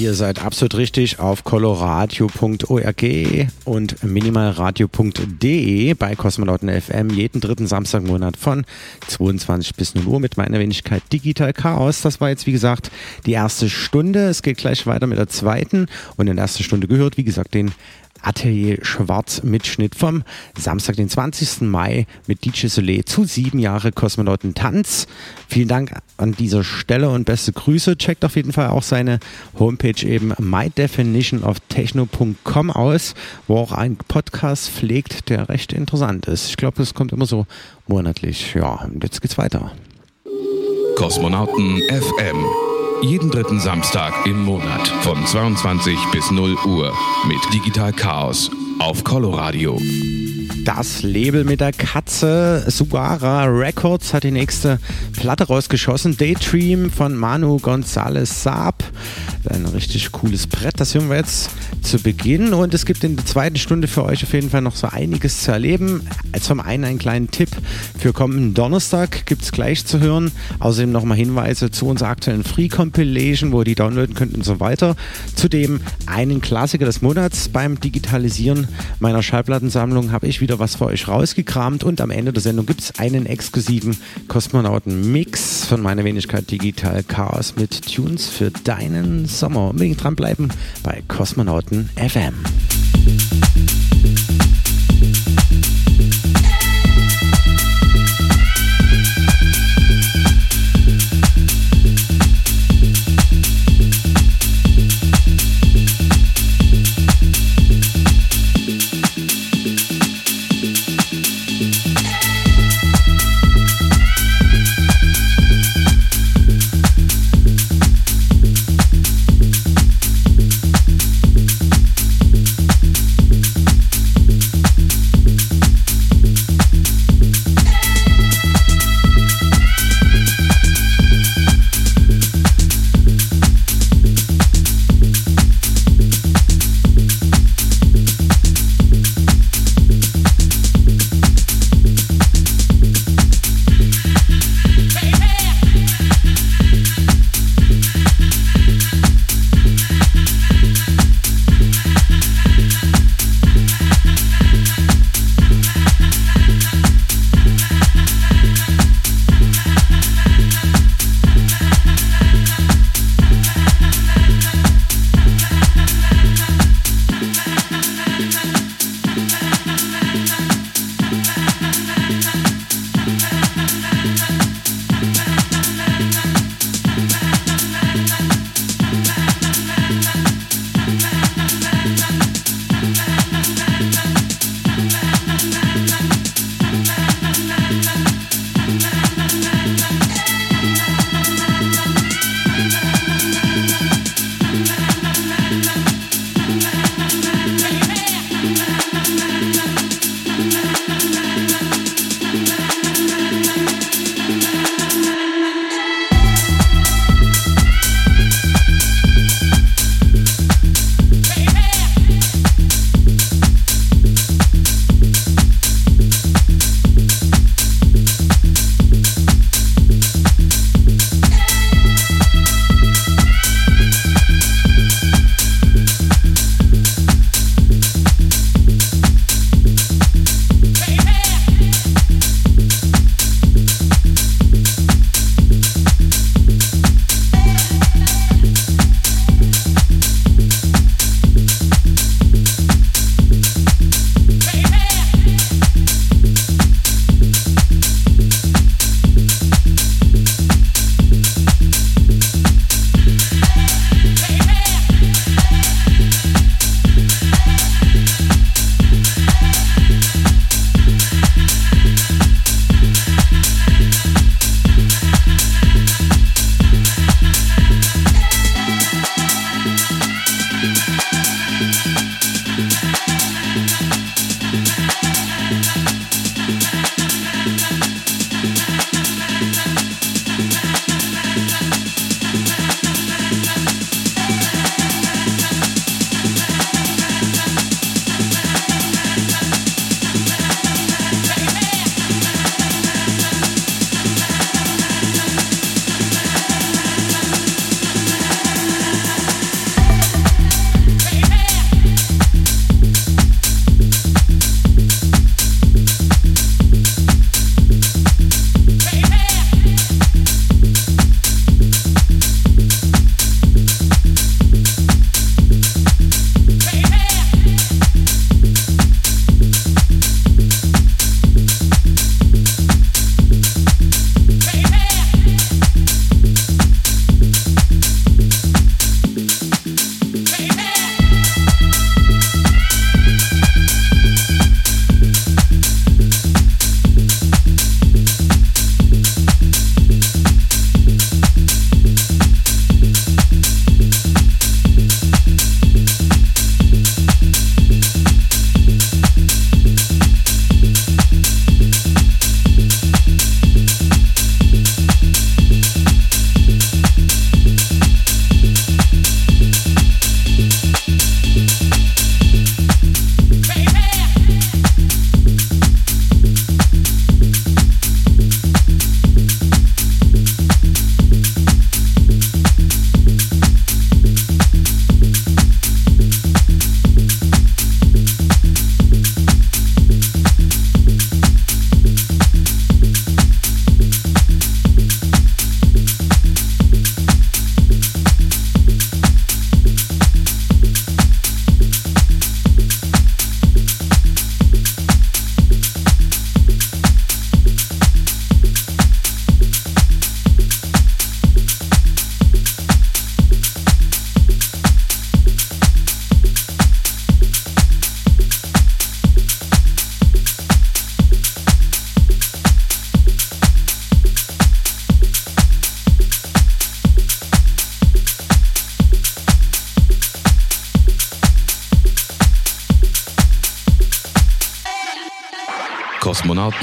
Ihr 0.00 0.14
seid 0.14 0.42
absolut 0.42 0.78
richtig 0.78 1.18
auf 1.18 1.44
coloradio.org 1.44 3.04
und 3.66 4.02
minimalradio.de 4.02 5.92
bei 5.92 6.16
Kosmonauten 6.16 6.70
FM 6.70 7.10
jeden 7.10 7.42
dritten 7.42 7.66
Samstagmonat 7.66 8.38
von 8.38 8.64
22 9.08 9.74
bis 9.74 9.94
0 9.94 10.06
Uhr 10.06 10.18
mit 10.18 10.38
meiner 10.38 10.58
Wenigkeit 10.58 11.02
Digital 11.12 11.52
Chaos. 11.52 12.00
Das 12.00 12.18
war 12.18 12.30
jetzt, 12.30 12.46
wie 12.46 12.52
gesagt, 12.52 12.90
die 13.26 13.32
erste 13.32 13.68
Stunde. 13.68 14.28
Es 14.28 14.40
geht 14.40 14.56
gleich 14.56 14.86
weiter 14.86 15.06
mit 15.06 15.18
der 15.18 15.28
zweiten 15.28 15.86
und 16.16 16.28
in 16.28 16.36
der 16.36 16.44
ersten 16.44 16.62
Stunde 16.62 16.88
gehört, 16.88 17.18
wie 17.18 17.24
gesagt, 17.24 17.52
den 17.52 17.72
Atelier 18.30 18.78
Schwarz 18.82 19.42
Mitschnitt 19.42 19.94
vom 19.96 20.22
Samstag, 20.56 20.94
den 20.94 21.08
20. 21.08 21.62
Mai 21.62 22.06
mit 22.28 22.44
DJ 22.44 22.68
Soleil 22.68 23.04
zu 23.04 23.24
sieben 23.24 23.58
Jahre 23.58 23.90
Kosmonauten 23.90 24.54
Tanz. 24.54 25.08
Vielen 25.48 25.66
Dank 25.66 25.96
an 26.16 26.36
dieser 26.36 26.62
Stelle 26.62 27.10
und 27.10 27.24
beste 27.24 27.52
Grüße. 27.52 27.96
Checkt 27.96 28.24
auf 28.24 28.36
jeden 28.36 28.52
Fall 28.52 28.68
auch 28.68 28.84
seine 28.84 29.18
Homepage 29.58 30.06
eben 30.06 30.32
mydefinitionoftechno.com 30.38 32.70
aus, 32.70 33.14
wo 33.48 33.56
auch 33.56 33.72
ein 33.72 33.96
Podcast 33.96 34.70
pflegt, 34.70 35.28
der 35.28 35.48
recht 35.48 35.72
interessant 35.72 36.26
ist. 36.26 36.50
Ich 36.50 36.56
glaube, 36.56 36.84
es 36.84 36.94
kommt 36.94 37.12
immer 37.12 37.26
so 37.26 37.48
monatlich. 37.88 38.54
Ja, 38.54 38.84
und 38.84 39.02
jetzt 39.02 39.22
geht's 39.22 39.38
weiter. 39.38 39.72
Kosmonauten 40.94 41.82
FM 41.88 42.44
jeden 43.02 43.30
dritten 43.30 43.60
Samstag 43.60 44.12
im 44.26 44.44
Monat 44.44 44.88
von 45.02 45.24
22 45.26 45.96
bis 46.12 46.30
0 46.30 46.56
Uhr 46.66 46.92
mit 47.26 47.38
Digital 47.52 47.92
Chaos 47.92 48.50
auf 48.78 49.04
Coloradio. 49.04 49.80
Das 50.64 51.02
Label 51.02 51.44
mit 51.44 51.60
der 51.60 51.72
Katze, 51.72 52.64
Sugara 52.68 53.44
Records, 53.44 54.12
hat 54.12 54.24
die 54.24 54.30
nächste 54.30 54.78
Platte 55.14 55.44
rausgeschossen. 55.44 56.16
Daydream 56.16 56.90
von 56.90 57.16
Manu 57.16 57.56
González 57.56 58.26
Saab. 58.26 58.84
Ein 59.48 59.64
richtig 59.64 60.12
cooles 60.12 60.46
Brett, 60.46 60.78
das 60.78 60.94
hören 60.94 61.08
wir 61.08 61.16
jetzt 61.16 61.50
zu 61.82 61.98
Beginn. 61.98 62.52
Und 62.52 62.74
es 62.74 62.84
gibt 62.84 63.02
in 63.04 63.16
der 63.16 63.24
zweiten 63.24 63.56
Stunde 63.56 63.88
für 63.88 64.04
euch 64.04 64.22
auf 64.22 64.34
jeden 64.34 64.50
Fall 64.50 64.60
noch 64.60 64.76
so 64.76 64.86
einiges 64.86 65.42
zu 65.42 65.50
erleben. 65.52 66.02
Zum 66.40 66.60
einen 66.60 66.84
einen 66.84 66.98
kleinen 66.98 67.30
Tipp 67.30 67.48
für 67.98 68.12
kommenden 68.12 68.52
Donnerstag 68.52 69.24
gibt 69.24 69.42
es 69.42 69.50
gleich 69.50 69.86
zu 69.86 69.98
hören. 70.00 70.30
Außerdem 70.58 70.92
nochmal 70.92 71.16
Hinweise 71.16 71.70
zu 71.70 71.86
unserer 71.86 72.10
aktuellen 72.10 72.44
Free 72.44 72.68
Compilation, 72.68 73.52
wo 73.52 73.60
ihr 73.62 73.64
die 73.64 73.74
downloaden 73.74 74.14
könnt 74.14 74.34
und 74.34 74.44
so 74.44 74.60
weiter. 74.60 74.94
Zudem 75.34 75.80
einen 76.04 76.42
Klassiker 76.42 76.84
des 76.84 77.00
Monats 77.00 77.48
beim 77.48 77.80
Digitalisieren 77.80 78.68
meiner 78.98 79.22
Schallplattensammlung 79.22 80.12
habe 80.12 80.26
ich 80.26 80.42
wieder 80.42 80.58
was 80.58 80.76
für 80.76 80.86
euch 80.86 81.08
rausgekramt 81.08 81.82
und 81.82 82.02
am 82.02 82.10
Ende 82.10 82.34
der 82.34 82.42
Sendung 82.42 82.66
gibt 82.66 82.82
es 82.82 82.98
einen 82.98 83.24
exklusiven 83.24 83.96
Kosmonauten-Mix 84.28 85.64
von 85.64 85.80
meiner 85.80 86.04
Wenigkeit 86.04 86.50
Digital 86.50 87.02
Chaos 87.04 87.54
mit 87.56 87.94
Tunes 87.94 88.28
für 88.28 88.50
deinen 88.50 89.29
Sommer. 89.38 89.70
Unbedingt 89.70 90.02
dranbleiben 90.02 90.52
bei 90.82 91.02
Kosmonauten 91.08 91.90
FM. 91.96 92.34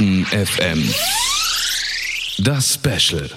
Kosmonauten 0.08 0.26
FM. 0.26 0.90
Das 2.40 2.74
Special. 2.76 3.30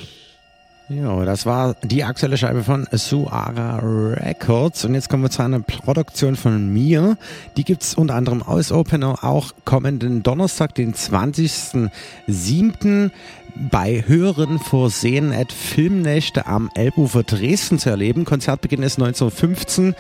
Ja, 0.89 1.25
das 1.25 1.45
war 1.47 1.75
die 1.83 2.05
aktuelle 2.05 2.37
Scheibe 2.37 2.63
von 2.65 2.87
Suara 2.93 3.79
Records. 3.79 4.85
Und 4.85 4.95
jetzt 4.95 5.09
kommen 5.09 5.23
wir 5.23 5.31
zu 5.31 5.43
einer 5.43 5.61
Produktion 5.61 6.37
von 6.37 6.71
mir. 6.73 7.17
Die 7.57 7.65
gibt's 7.65 7.95
unter 7.95 8.15
anderem 8.15 8.43
aus 8.43 8.71
Opener 8.73 9.25
auch 9.25 9.53
kommenden 9.65 10.23
Donnerstag, 10.23 10.75
den 10.75 10.93
20.07 10.95 13.11
bei 13.69 14.05
höheren 14.07 14.59
Vorsehen 14.59 15.33
at 15.33 15.53
Filmnächte 15.53 16.47
am 16.47 16.71
Elbufer 16.75 17.23
Dresden 17.23 17.79
zu 17.79 17.91
erleben. 17.91 18.25
Konzertbeginn 18.25 18.83
ist 18.83 18.99
1915. 18.99 19.95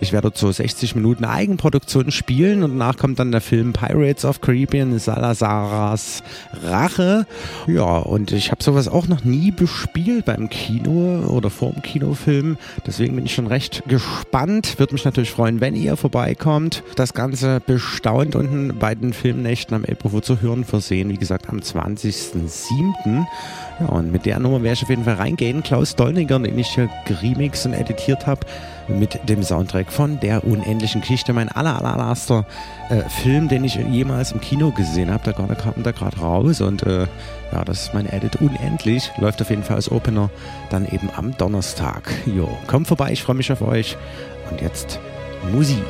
Ich 0.00 0.12
werde 0.12 0.24
dort 0.24 0.36
so 0.36 0.50
60 0.50 0.94
Minuten 0.94 1.24
Eigenproduktion 1.24 2.10
spielen 2.10 2.62
und 2.62 2.72
danach 2.72 2.96
kommt 2.96 3.18
dann 3.18 3.32
der 3.32 3.40
Film 3.40 3.72
Pirates 3.72 4.24
of 4.24 4.40
Caribbean 4.40 4.98
Salazar's 4.98 6.22
Rache. 6.62 7.26
Ja, 7.66 7.98
und 7.98 8.32
ich 8.32 8.50
habe 8.50 8.62
sowas 8.62 8.88
auch 8.88 9.06
noch 9.06 9.24
nie 9.24 9.50
bespielt 9.50 10.26
beim 10.26 10.50
Kino 10.50 11.24
oder 11.28 11.48
vorm 11.48 11.80
Kinofilm. 11.82 12.58
Deswegen 12.86 13.14
bin 13.16 13.26
ich 13.26 13.34
schon 13.34 13.46
recht 13.46 13.82
gespannt. 13.88 14.78
Würde 14.78 14.94
mich 14.94 15.04
natürlich 15.04 15.30
freuen, 15.30 15.60
wenn 15.60 15.74
ihr 15.74 15.96
vorbeikommt. 15.96 16.82
Das 16.96 17.14
Ganze 17.14 17.60
bestaunt 17.64 18.34
unten 18.34 18.76
bei 18.78 18.94
den 18.94 19.12
Filmnächten 19.12 19.74
am 19.74 19.84
Elbufer 19.84 20.22
zu 20.22 20.40
hören 20.40 20.64
versehen. 20.64 21.08
Wie 21.10 21.16
gesagt, 21.16 21.48
am 21.48 21.58
20.07. 21.58 23.05
Ja, 23.78 23.86
und 23.86 24.10
mit 24.10 24.24
der 24.24 24.38
Nummer 24.38 24.62
werde 24.62 24.74
ich 24.74 24.82
auf 24.82 24.88
jeden 24.88 25.04
Fall 25.04 25.14
reingehen. 25.14 25.62
Klaus 25.62 25.96
Dolniger, 25.96 26.38
den 26.38 26.58
ich 26.58 26.68
hier 26.68 26.88
geremixed 27.06 27.66
und 27.66 27.74
editiert 27.74 28.26
habe, 28.26 28.40
mit 28.88 29.18
dem 29.28 29.42
Soundtrack 29.42 29.92
von 29.92 30.18
Der 30.20 30.44
unendlichen 30.44 31.00
Geschichte. 31.00 31.32
Mein 31.32 31.48
aller, 31.48 31.76
allererster 31.76 32.46
äh, 32.88 33.02
Film, 33.08 33.48
den 33.48 33.64
ich 33.64 33.74
jemals 33.74 34.32
im 34.32 34.40
Kino 34.40 34.70
gesehen 34.70 35.10
habe. 35.10 35.24
Da 35.24 35.32
kam 35.32 35.82
da 35.82 35.90
gerade 35.90 36.18
raus 36.18 36.60
und 36.60 36.82
äh, 36.84 37.06
ja, 37.52 37.64
das 37.64 37.82
ist 37.82 37.94
mein 37.94 38.06
Edit 38.06 38.36
unendlich. 38.36 39.10
Läuft 39.18 39.42
auf 39.42 39.50
jeden 39.50 39.62
Fall 39.62 39.76
als 39.76 39.90
Opener 39.90 40.30
dann 40.70 40.86
eben 40.86 41.10
am 41.14 41.36
Donnerstag. 41.36 42.02
Jo, 42.26 42.48
kommt 42.66 42.88
vorbei, 42.88 43.12
ich 43.12 43.22
freue 43.22 43.36
mich 43.36 43.52
auf 43.52 43.62
euch. 43.62 43.96
Und 44.50 44.60
jetzt 44.60 45.00
Musik. 45.52 45.82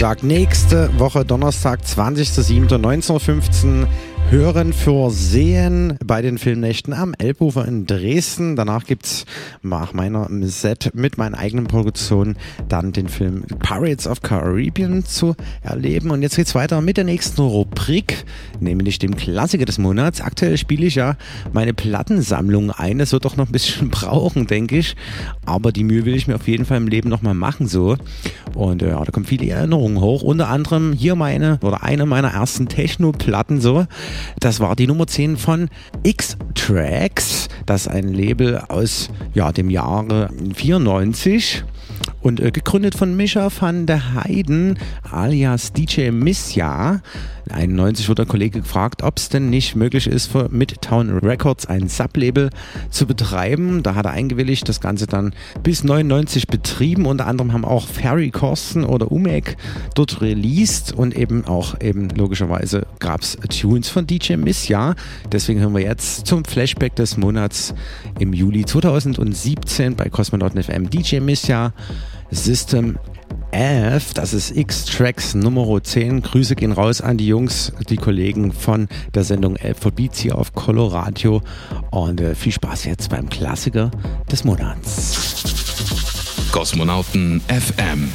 Gesagt, 0.00 0.22
nächste 0.22 0.98
Woche 0.98 1.26
Donnerstag, 1.26 1.80
20.07.19.15 1.80 3.82
Uhr 3.82 3.88
hören 4.30 4.72
für 4.72 5.10
Sehen 5.10 5.98
bei 6.04 6.22
den 6.22 6.38
Filmnächten 6.38 6.92
am 6.92 7.14
Elbufer 7.18 7.66
in 7.66 7.86
Dresden. 7.86 8.54
Danach 8.54 8.84
gibt's 8.84 9.24
nach 9.62 9.92
meiner 9.92 10.28
Set 10.42 10.92
mit 10.94 11.18
meinen 11.18 11.34
eigenen 11.34 11.66
Produktionen 11.66 12.36
dann 12.68 12.92
den 12.92 13.08
Film 13.08 13.42
Pirates 13.58 14.06
of 14.06 14.22
Caribbean 14.22 15.04
zu 15.04 15.34
erleben. 15.62 16.12
Und 16.12 16.22
jetzt 16.22 16.36
geht's 16.36 16.54
weiter 16.54 16.80
mit 16.80 16.96
der 16.96 17.02
nächsten 17.02 17.40
Rubrik, 17.40 18.24
nämlich 18.60 19.00
dem 19.00 19.16
Klassiker 19.16 19.64
des 19.64 19.78
Monats. 19.78 20.20
Aktuell 20.20 20.56
spiele 20.58 20.86
ich 20.86 20.94
ja 20.94 21.16
meine 21.52 21.74
Plattensammlung 21.74 22.70
ein. 22.70 22.98
Das 22.98 23.10
wird 23.10 23.24
doch 23.24 23.36
noch 23.36 23.46
ein 23.46 23.52
bisschen 23.52 23.88
brauchen, 23.90 24.46
denke 24.46 24.78
ich. 24.78 24.94
Aber 25.44 25.72
die 25.72 25.82
Mühe 25.82 26.04
will 26.04 26.14
ich 26.14 26.28
mir 26.28 26.36
auf 26.36 26.46
jeden 26.46 26.66
Fall 26.66 26.76
im 26.76 26.86
Leben 26.86 27.08
nochmal 27.08 27.34
machen, 27.34 27.66
so. 27.66 27.96
Und 28.54 28.82
ja, 28.82 29.04
da 29.04 29.10
kommen 29.10 29.26
viele 29.26 29.48
Erinnerungen 29.48 30.00
hoch. 30.00 30.22
Unter 30.22 30.48
anderem 30.48 30.92
hier 30.92 31.16
meine 31.16 31.58
oder 31.62 31.82
eine 31.82 32.06
meiner 32.06 32.28
ersten 32.28 32.68
Techno-Platten, 32.68 33.60
so. 33.60 33.86
Das 34.38 34.60
war 34.60 34.76
die 34.76 34.86
Nummer 34.86 35.06
10 35.06 35.36
von 35.36 35.68
X-Tracks. 36.02 37.48
Das 37.66 37.82
ist 37.82 37.88
ein 37.88 38.08
Label 38.08 38.58
aus 38.68 39.08
ja, 39.34 39.52
dem 39.52 39.70
Jahre 39.70 40.30
94 40.54 41.64
und 42.20 42.40
äh, 42.40 42.50
gegründet 42.50 42.94
von 42.94 43.16
Mischa 43.16 43.48
van 43.58 43.86
der 43.86 44.14
Heiden 44.14 44.78
alias 45.10 45.72
DJ 45.72 46.10
Misja. 46.10 47.00
91 47.50 48.08
wurde 48.08 48.22
der 48.22 48.30
Kollege 48.30 48.60
gefragt, 48.60 49.02
ob 49.02 49.18
es 49.18 49.28
denn 49.28 49.50
nicht 49.50 49.74
möglich 49.74 50.06
ist, 50.06 50.26
für 50.26 50.48
Midtown 50.50 51.18
Records 51.18 51.66
ein 51.66 51.88
Sublabel 51.88 52.50
zu 52.90 53.06
betreiben. 53.06 53.82
Da 53.82 53.94
hat 53.94 54.06
er 54.06 54.12
eingewilligt, 54.12 54.68
das 54.68 54.80
Ganze 54.80 55.06
dann 55.06 55.34
bis 55.62 55.82
99 55.82 56.46
betrieben. 56.46 57.06
Unter 57.06 57.26
anderem 57.26 57.52
haben 57.52 57.64
auch 57.64 57.86
Ferry 57.86 58.30
Corsten 58.30 58.84
oder 58.84 59.10
Umek 59.10 59.56
dort 59.94 60.20
released 60.20 60.92
und 60.92 61.16
eben 61.16 61.44
auch 61.46 61.80
eben 61.80 62.08
logischerweise 62.10 62.86
gab 62.98 63.22
es 63.22 63.36
Tunes 63.48 63.88
von 63.88 64.06
DJ 64.06 64.36
Misja. 64.36 64.94
Deswegen 65.32 65.60
hören 65.60 65.74
wir 65.74 65.82
jetzt 65.82 66.26
zum 66.26 66.44
Flashback 66.44 66.94
des 66.96 67.16
Monats 67.16 67.74
im 68.18 68.32
Juli 68.32 68.64
2017 68.64 69.96
bei 69.96 70.08
Cosmonauten 70.08 70.62
FM 70.62 70.88
DJ 70.90 71.20
Misja 71.20 71.72
System 72.30 72.98
F, 73.52 74.14
das 74.14 74.32
ist 74.32 74.56
X-Tracks 74.56 75.34
Nummer 75.34 75.82
10. 75.82 76.22
Grüße 76.22 76.54
gehen 76.54 76.72
raus 76.72 77.00
an 77.00 77.16
die 77.16 77.26
Jungs, 77.26 77.72
die 77.88 77.96
Kollegen 77.96 78.52
von 78.52 78.88
der 79.14 79.24
Sendung 79.24 79.56
Beats 79.94 80.20
hier 80.20 80.38
auf 80.38 80.52
Coloradio. 80.52 81.42
Und 81.90 82.20
äh, 82.20 82.34
viel 82.34 82.52
Spaß 82.52 82.84
jetzt 82.84 83.10
beim 83.10 83.28
Klassiker 83.28 83.90
des 84.30 84.44
Monats. 84.44 85.40
Kosmonauten 86.52 87.40
FM, 87.48 88.10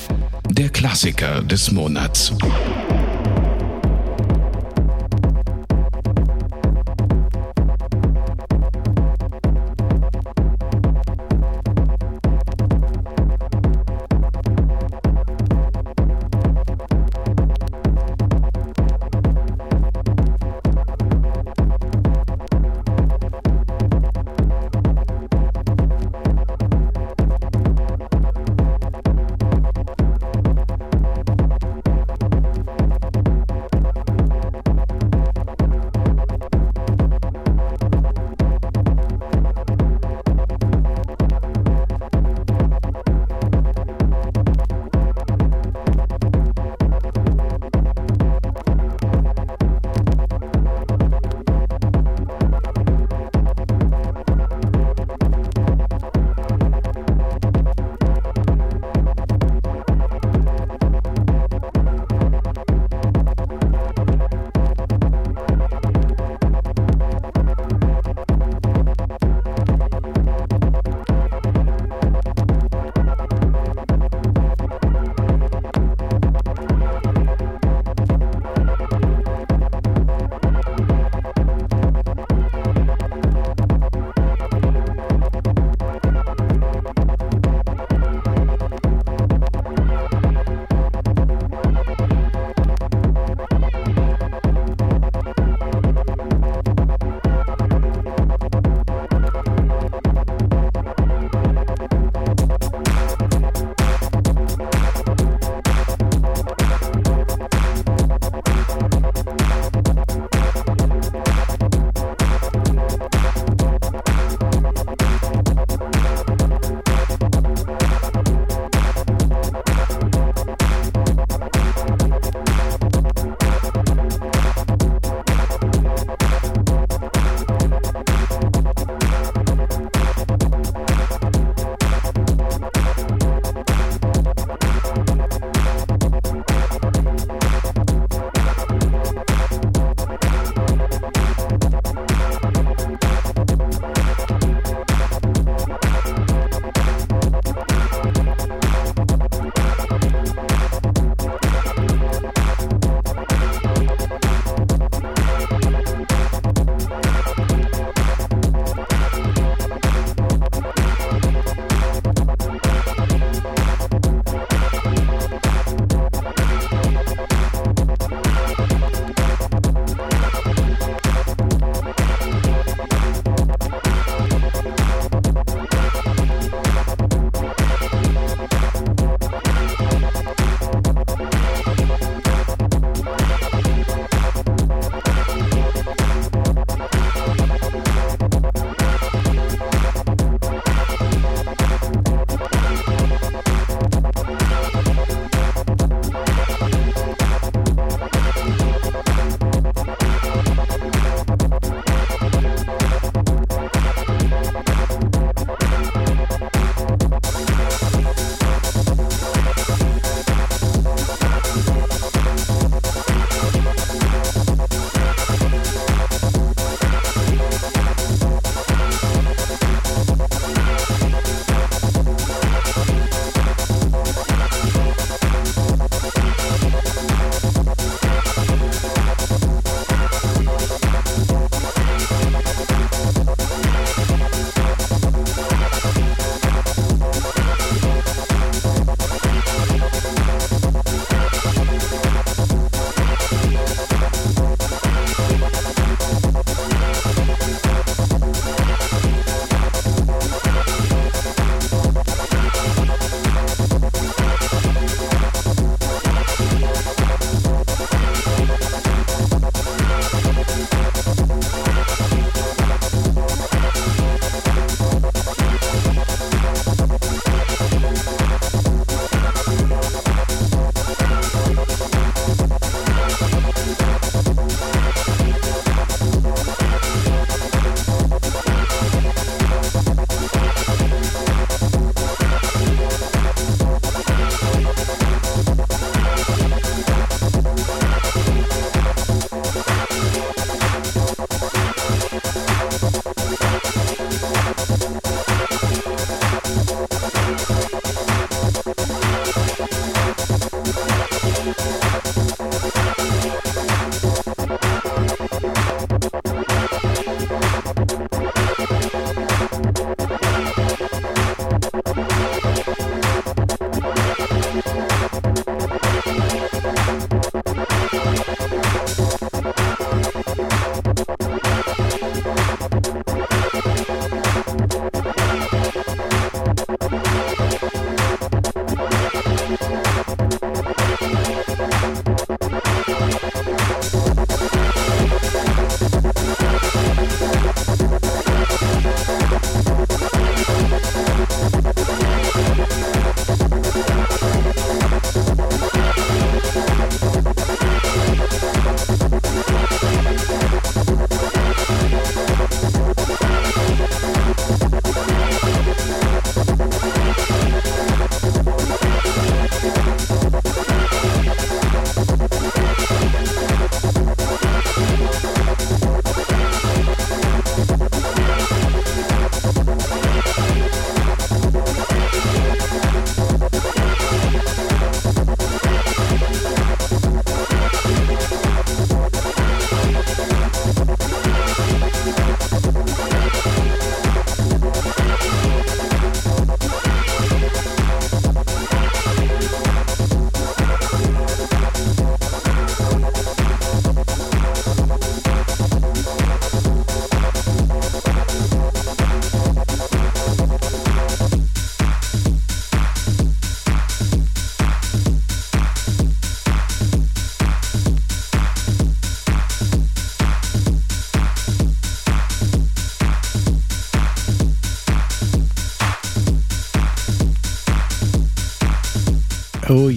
der 0.49 0.69
Klassiker 0.69 1.41
des 1.41 1.71
Monats. 1.71 2.33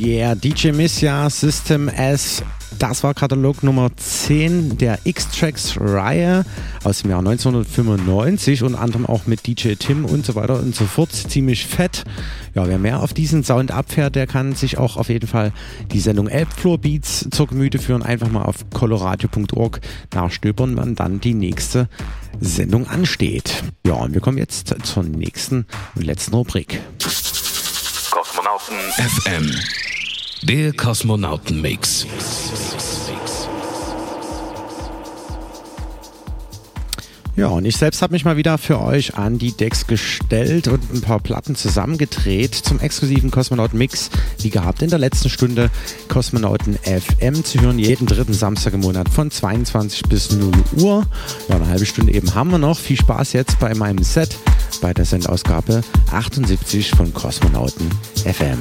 Yeah, 0.09 0.35
DJ 0.35 0.73
Missia 0.73 1.29
System 1.29 1.89
S. 1.89 2.43
Das 2.79 3.03
war 3.03 3.13
Katalog 3.13 3.63
Nummer 3.63 3.91
10 3.95 4.79
der 4.79 5.01
X-Tracks-Reihe 5.05 6.47
aus 6.85 7.03
dem 7.03 7.11
Jahr 7.11 7.19
1995, 7.19 8.63
unter 8.63 8.81
anderem 8.81 9.05
auch 9.05 9.27
mit 9.27 9.47
DJ 9.47 9.75
Tim 9.75 10.05
und 10.05 10.25
so 10.25 10.35
weiter 10.35 10.61
und 10.61 10.75
so 10.75 10.85
fort. 10.85 11.13
Ziemlich 11.13 11.67
fett. 11.67 12.05
Ja, 12.55 12.67
wer 12.69 12.79
mehr 12.79 13.03
auf 13.03 13.13
diesen 13.13 13.45
Sound 13.45 13.71
abfährt, 13.71 14.15
der 14.15 14.27
kann 14.27 14.55
sich 14.55 14.79
auch 14.79 14.97
auf 14.97 15.09
jeden 15.09 15.27
Fall 15.27 15.53
die 15.93 16.01
Sendung 16.01 16.29
Elbfloor 16.29 16.79
Beats 16.79 17.29
zur 17.31 17.47
Gemüte 17.49 17.79
führen. 17.79 18.03
Einfach 18.03 18.31
mal 18.31 18.43
auf 18.43 18.71
coloradio.org 18.71 19.81
nachstöbern, 20.15 20.77
wann 20.77 20.95
dann 20.95 21.21
die 21.21 21.35
nächste 21.35 21.89
Sendung 22.41 22.87
ansteht. 22.87 23.63
Ja, 23.87 23.95
und 23.95 24.15
wir 24.15 24.21
kommen 24.21 24.39
jetzt 24.39 24.75
zur 24.85 25.03
nächsten 25.03 25.67
und 25.97 26.05
letzten 26.05 26.35
Rubrik. 26.35 26.81
Kosmonauten 28.11 28.77
FM. 28.97 29.88
Der 30.43 30.73
Kosmonauten-Mix. 30.73 32.07
Ja, 37.35 37.49
und 37.49 37.65
ich 37.65 37.77
selbst 37.77 38.03
habe 38.03 38.13
mich 38.13 38.25
mal 38.25 38.37
wieder 38.37 38.57
für 38.57 38.81
euch 38.81 39.17
an 39.17 39.39
die 39.39 39.53
Decks 39.53 39.87
gestellt 39.87 40.69
und 40.69 40.93
ein 40.95 41.01
paar 41.01 41.19
Platten 41.19 41.57
zusammengedreht 41.57 42.55
zum 42.55 42.79
exklusiven 42.79 43.31
Kosmonauten-Mix. 43.31 44.11
Wie 44.39 44.51
gehabt 44.51 44.83
in 44.83 44.91
der 44.91 44.99
letzten 44.99 45.29
Stunde 45.29 45.71
Kosmonauten 46.09 46.79
FM 46.83 47.45
zu 47.45 47.61
hören, 47.61 47.79
jeden 47.79 48.07
dritten 48.07 48.33
Samstag 48.33 48.75
im 48.75 48.81
Monat 48.81 49.09
von 49.09 49.31
22 49.31 50.03
bis 50.05 50.31
0 50.33 50.53
Uhr. 50.81 51.07
Ja, 51.49 51.57
eine 51.57 51.69
halbe 51.69 51.87
Stunde 51.87 52.13
eben 52.13 52.35
haben 52.35 52.51
wir 52.51 52.59
noch. 52.59 52.79
Viel 52.79 52.97
Spaß 52.97 53.33
jetzt 53.33 53.59
bei 53.59 53.75
meinem 53.75 54.05
Set 54.05 54.37
bei 54.81 54.95
der 54.95 55.05
Sendausgabe 55.05 55.83
78 56.13 56.91
von 56.91 57.13
Kosmonauten 57.13 57.91
FM. 58.25 58.59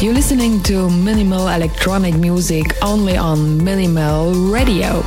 You're 0.00 0.14
listening 0.14 0.62
to 0.62 0.88
minimal 0.88 1.48
electronic 1.48 2.14
music 2.14 2.74
only 2.80 3.18
on 3.18 3.62
Minimal 3.62 4.32
Radio. 4.50 5.02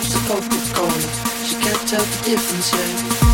sips 0.00 0.16
of 0.16 0.26
Coke, 0.26 0.44
it's 0.46 0.72
cold. 0.72 0.90
She 1.46 1.54
can't 1.56 1.88
tell 1.88 2.02
the 2.02 2.30
difference 2.30 2.72
yet. 2.72 3.33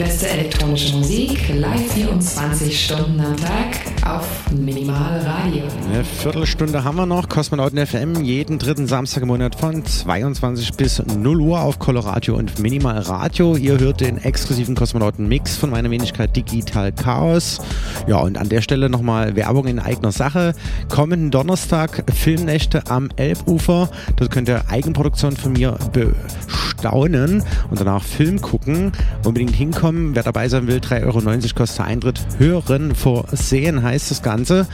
Beste 0.00 0.30
elektronische 0.30 0.96
Musik, 0.96 1.38
live 1.52 1.92
24 1.92 2.86
Stunden 2.86 3.20
am 3.20 3.36
Tag 3.36 3.76
auf 4.06 4.26
Minimal 4.50 5.20
Radio. 5.26 5.64
Eine 5.92 6.04
Viertelstunde 6.04 6.82
haben 6.84 6.96
wir 6.96 7.04
noch. 7.04 7.28
Kosmonauten 7.28 7.86
FM 7.86 8.24
jeden 8.24 8.58
dritten 8.58 8.86
Samstag 8.86 9.24
im 9.24 9.28
Monat 9.28 9.56
von 9.56 9.84
22 9.84 10.72
bis 10.72 11.02
0 11.04 11.40
Uhr 11.42 11.60
auf 11.60 11.78
Coloradio 11.78 12.34
und 12.34 12.58
Minimal 12.60 12.98
Radio. 13.00 13.56
Ihr 13.56 13.78
hört 13.78 14.00
den 14.00 14.16
exklusiven 14.16 14.74
Kosmonauten-Mix 14.74 15.58
von 15.58 15.68
meiner 15.68 15.90
Wenigkeit 15.90 16.34
Digital 16.34 16.92
Chaos. 16.92 17.60
Ja, 18.06 18.20
und 18.20 18.38
an 18.38 18.48
der 18.48 18.62
Stelle 18.62 18.88
nochmal 18.88 19.36
Werbung 19.36 19.66
in 19.66 19.78
eigener 19.78 20.12
Sache. 20.12 20.54
Kommenden 20.88 21.30
Donnerstag 21.30 22.04
Filmnächte 22.10 22.84
am 22.88 23.10
Elbufer. 23.16 23.90
Dort 24.16 24.30
könnt 24.30 24.48
ihr 24.48 24.62
Eigenproduktion 24.70 25.36
von 25.36 25.52
mir 25.52 25.76
bestaunen 25.92 27.44
und 27.68 27.78
danach 27.78 28.02
Film 28.02 28.40
gucken. 28.40 28.92
Unbedingt 29.24 29.54
hinkommen. 29.54 29.89
Wer 29.92 30.22
dabei 30.22 30.48
sein 30.48 30.66
will, 30.66 30.78
3,90 30.78 31.04
Euro 31.04 31.54
kostet 31.54 31.86
Eintritt. 31.86 32.20
Hören 32.38 32.94
vor 32.94 33.26
Sehen 33.32 33.82
heißt 33.82 34.10
das 34.10 34.22
Ganze. 34.22 34.66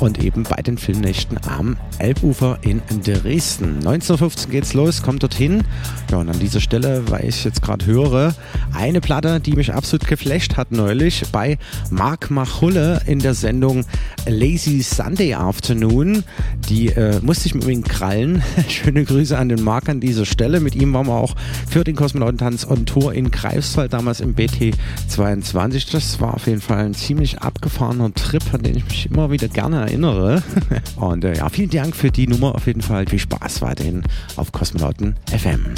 Und 0.00 0.22
eben 0.22 0.42
bei 0.44 0.62
den 0.62 0.78
Filmnächten 0.78 1.38
am 1.46 1.76
Elbufer 1.98 2.58
in 2.62 2.82
Dresden. 3.04 3.80
19.15 3.80 4.48
geht's 4.50 4.74
los, 4.74 5.02
kommt 5.02 5.22
dorthin. 5.22 5.62
Ja, 6.10 6.18
und 6.18 6.28
an 6.28 6.38
dieser 6.38 6.60
Stelle, 6.60 7.02
weil 7.10 7.26
ich 7.28 7.44
jetzt 7.44 7.62
gerade 7.62 7.86
höre, 7.86 8.34
eine 8.72 9.00
Platte, 9.00 9.40
die 9.40 9.52
mich 9.52 9.72
absolut 9.72 10.06
geflasht 10.06 10.56
hat 10.56 10.72
neulich 10.72 11.24
bei 11.30 11.58
Marc 11.90 12.30
Machulle 12.30 13.02
in 13.06 13.18
der 13.20 13.34
Sendung 13.34 13.84
Lazy 14.26 14.82
Sunday 14.82 15.34
Afternoon. 15.34 16.24
Die 16.68 16.88
äh, 16.88 17.20
musste 17.20 17.46
ich 17.46 17.54
mit 17.54 17.66
ihm 17.68 17.84
krallen. 17.84 18.42
Schöne 18.68 19.04
Grüße 19.04 19.36
an 19.36 19.48
den 19.48 19.62
Marc 19.62 19.88
an 19.88 20.00
dieser 20.00 20.24
Stelle. 20.24 20.60
Mit 20.60 20.74
ihm 20.74 20.92
waren 20.92 21.06
wir 21.06 21.14
auch 21.14 21.34
für 21.68 21.84
den 21.84 21.96
Kosmonautentanz 21.96 22.66
on 22.66 22.86
Tour 22.86 23.12
in 23.12 23.30
Greifswald, 23.30 23.92
damals 23.92 24.20
im 24.20 24.34
BT22. 24.54 25.92
Das 25.92 26.20
war 26.20 26.34
auf 26.34 26.46
jeden 26.46 26.60
Fall 26.60 26.84
ein 26.84 26.94
ziemlich 26.94 27.40
abgefahrener 27.40 28.12
Trip, 28.14 28.42
an 28.52 28.62
den 28.62 28.76
ich 28.76 28.84
mich 28.84 29.06
immer 29.10 29.30
wieder 29.30 29.48
gerne 29.48 29.80
erinnere. 29.80 30.42
Und 30.96 31.24
äh, 31.24 31.36
ja, 31.36 31.48
vielen 31.48 31.70
Dank 31.70 31.94
für 31.96 32.10
die 32.10 32.26
Nummer 32.26 32.54
auf 32.54 32.66
jeden 32.66 32.82
Fall. 32.82 33.06
Viel 33.06 33.18
Spaß 33.18 33.62
weiterhin 33.62 34.02
auf 34.36 34.52
Kosmonauten 34.52 35.16
FM. 35.26 35.74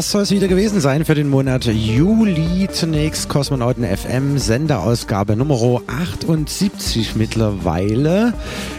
Das 0.00 0.12
soll 0.12 0.22
es 0.22 0.30
wieder 0.30 0.48
gewesen 0.48 0.80
sein 0.80 1.04
für 1.04 1.14
den 1.14 1.28
Monat 1.28 1.66
Juli. 1.66 2.66
Zunächst 2.72 3.28
Kosmonauten 3.28 3.84
FM, 3.84 4.38
Senderausgabe 4.38 5.36
Nummer 5.36 5.82
78 5.88 7.16
mittlerweile. 7.16 8.32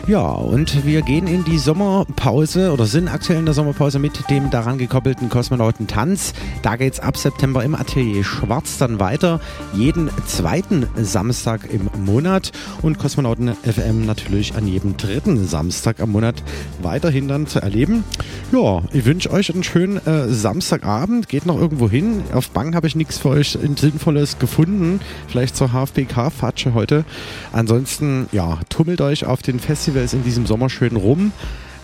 Ja, 0.07 0.31
und 0.31 0.83
wir 0.83 1.03
gehen 1.03 1.27
in 1.27 1.45
die 1.45 1.59
Sommerpause 1.59 2.71
oder 2.71 2.87
sind 2.87 3.07
aktuell 3.07 3.37
in 3.37 3.45
der 3.45 3.53
Sommerpause 3.53 3.99
mit 3.99 4.29
dem 4.31 4.49
daran 4.49 4.79
gekoppelten 4.79 5.29
Kosmonautentanz. 5.29 6.33
Da 6.63 6.75
geht 6.75 6.93
es 6.93 6.99
ab 6.99 7.17
September 7.17 7.63
im 7.63 7.75
Atelier 7.75 8.23
Schwarz 8.23 8.79
dann 8.79 8.99
weiter. 8.99 9.39
Jeden 9.73 10.09
zweiten 10.25 10.87
Samstag 10.95 11.69
im 11.71 11.89
Monat 12.03 12.51
und 12.81 12.97
Kosmonauten 12.97 13.53
FM 13.63 14.07
natürlich 14.07 14.55
an 14.55 14.67
jedem 14.67 14.97
dritten 14.97 15.45
Samstag 15.45 15.99
am 15.99 16.11
Monat 16.11 16.41
weiterhin 16.81 17.27
dann 17.27 17.45
zu 17.45 17.61
erleben. 17.61 18.03
Ja, 18.51 18.81
ich 18.91 19.05
wünsche 19.05 19.31
euch 19.31 19.53
einen 19.53 19.63
schönen 19.63 19.97
äh, 20.05 20.27
Samstagabend. 20.27 21.29
Geht 21.29 21.45
noch 21.45 21.59
irgendwo 21.59 21.89
hin. 21.89 22.23
Auf 22.33 22.49
Bang 22.49 22.73
habe 22.75 22.87
ich 22.87 22.95
nichts 22.95 23.19
für 23.19 23.29
euch 23.29 23.51
Sinnvolles 23.51 24.39
gefunden. 24.39 24.99
Vielleicht 25.27 25.55
zur 25.55 25.71
HFBK-Fatsche 25.71 26.73
heute. 26.73 27.05
Ansonsten, 27.53 28.27
ja, 28.31 28.59
tummelt 28.69 28.99
euch 28.99 29.25
auf 29.25 29.41
den 29.41 29.59
Festivals 30.01 30.13
in 30.13 30.23
diesem 30.23 30.45
Sommer 30.45 30.69
schön 30.69 30.95
rum. 30.95 31.31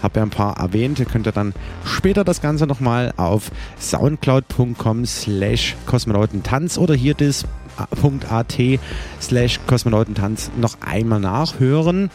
Hab 0.01 0.15
ja 0.15 0.23
ein 0.23 0.29
paar 0.29 0.57
erwähnt. 0.57 0.99
Ihr 0.99 1.05
könnt 1.05 1.25
ja 1.25 1.31
dann 1.31 1.53
später 1.85 2.23
das 2.23 2.41
Ganze 2.41 2.65
nochmal 2.65 3.13
auf 3.17 3.51
soundcloud.com 3.79 5.05
slash 5.05 5.75
kosmonautentanz 5.85 6.77
oder 6.77 6.95
hier 6.95 7.13
das.at 7.13 8.57
slash 9.21 9.59
kosmonautentanz 9.67 10.51
noch 10.59 10.77
einmal 10.81 11.19
nachhören 11.19 12.09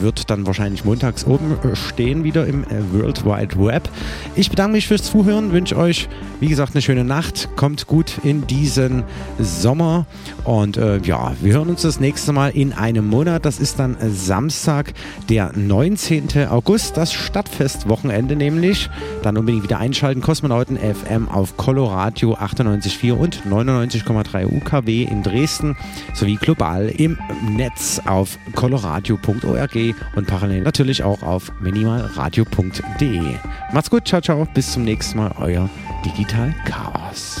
wird 0.00 0.30
dann 0.30 0.46
wahrscheinlich 0.46 0.84
montags 0.84 1.26
oben 1.26 1.56
stehen 1.74 2.24
wieder 2.24 2.46
im 2.46 2.64
World 2.92 3.24
Wide 3.24 3.58
Web. 3.58 3.88
Ich 4.34 4.50
bedanke 4.50 4.72
mich 4.72 4.88
fürs 4.88 5.02
Zuhören, 5.02 5.52
wünsche 5.52 5.76
euch, 5.76 6.08
wie 6.40 6.48
gesagt, 6.48 6.74
eine 6.74 6.82
schöne 6.82 7.04
Nacht. 7.04 7.48
Kommt 7.56 7.86
gut 7.86 8.18
in 8.22 8.46
diesen 8.46 9.04
Sommer 9.38 10.06
und 10.44 10.76
äh, 10.76 10.98
ja, 10.98 11.34
wir 11.40 11.54
hören 11.54 11.68
uns 11.68 11.82
das 11.82 12.00
nächste 12.00 12.32
Mal 12.32 12.50
in 12.50 12.72
einem 12.72 13.06
Monat. 13.06 13.44
Das 13.44 13.60
ist 13.60 13.78
dann 13.78 13.96
Samstag, 14.10 14.92
der 15.28 15.52
19. 15.54 16.48
August, 16.48 16.96
das 16.96 17.12
Stadtfestwochenende 17.12 18.36
nämlich. 18.36 18.90
Dann 19.22 19.36
unbedingt 19.36 19.64
wieder 19.64 19.78
einschalten. 19.78 20.20
Kosmonauten 20.20 20.78
FM 20.78 21.28
auf 21.28 21.56
Coloradio 21.56 22.34
98,4 22.34 23.12
und 23.12 23.42
99,3 23.48 24.46
UKW 24.46 25.02
in 25.02 25.22
Dresden 25.22 25.76
sowie 26.14 26.36
global 26.36 26.88
im 26.88 27.18
Netz 27.48 28.00
auf 28.06 28.38
coloradio.org 28.54 29.76
und 30.14 30.26
parallel 30.26 30.62
natürlich 30.62 31.02
auch 31.02 31.22
auf 31.22 31.52
minimalradio.de. 31.60 33.34
Macht's 33.72 33.90
gut, 33.90 34.06
ciao, 34.06 34.20
ciao, 34.20 34.46
bis 34.54 34.72
zum 34.72 34.84
nächsten 34.84 35.18
Mal, 35.18 35.32
euer 35.38 35.68
Digital 36.04 36.54
Chaos. 36.64 37.40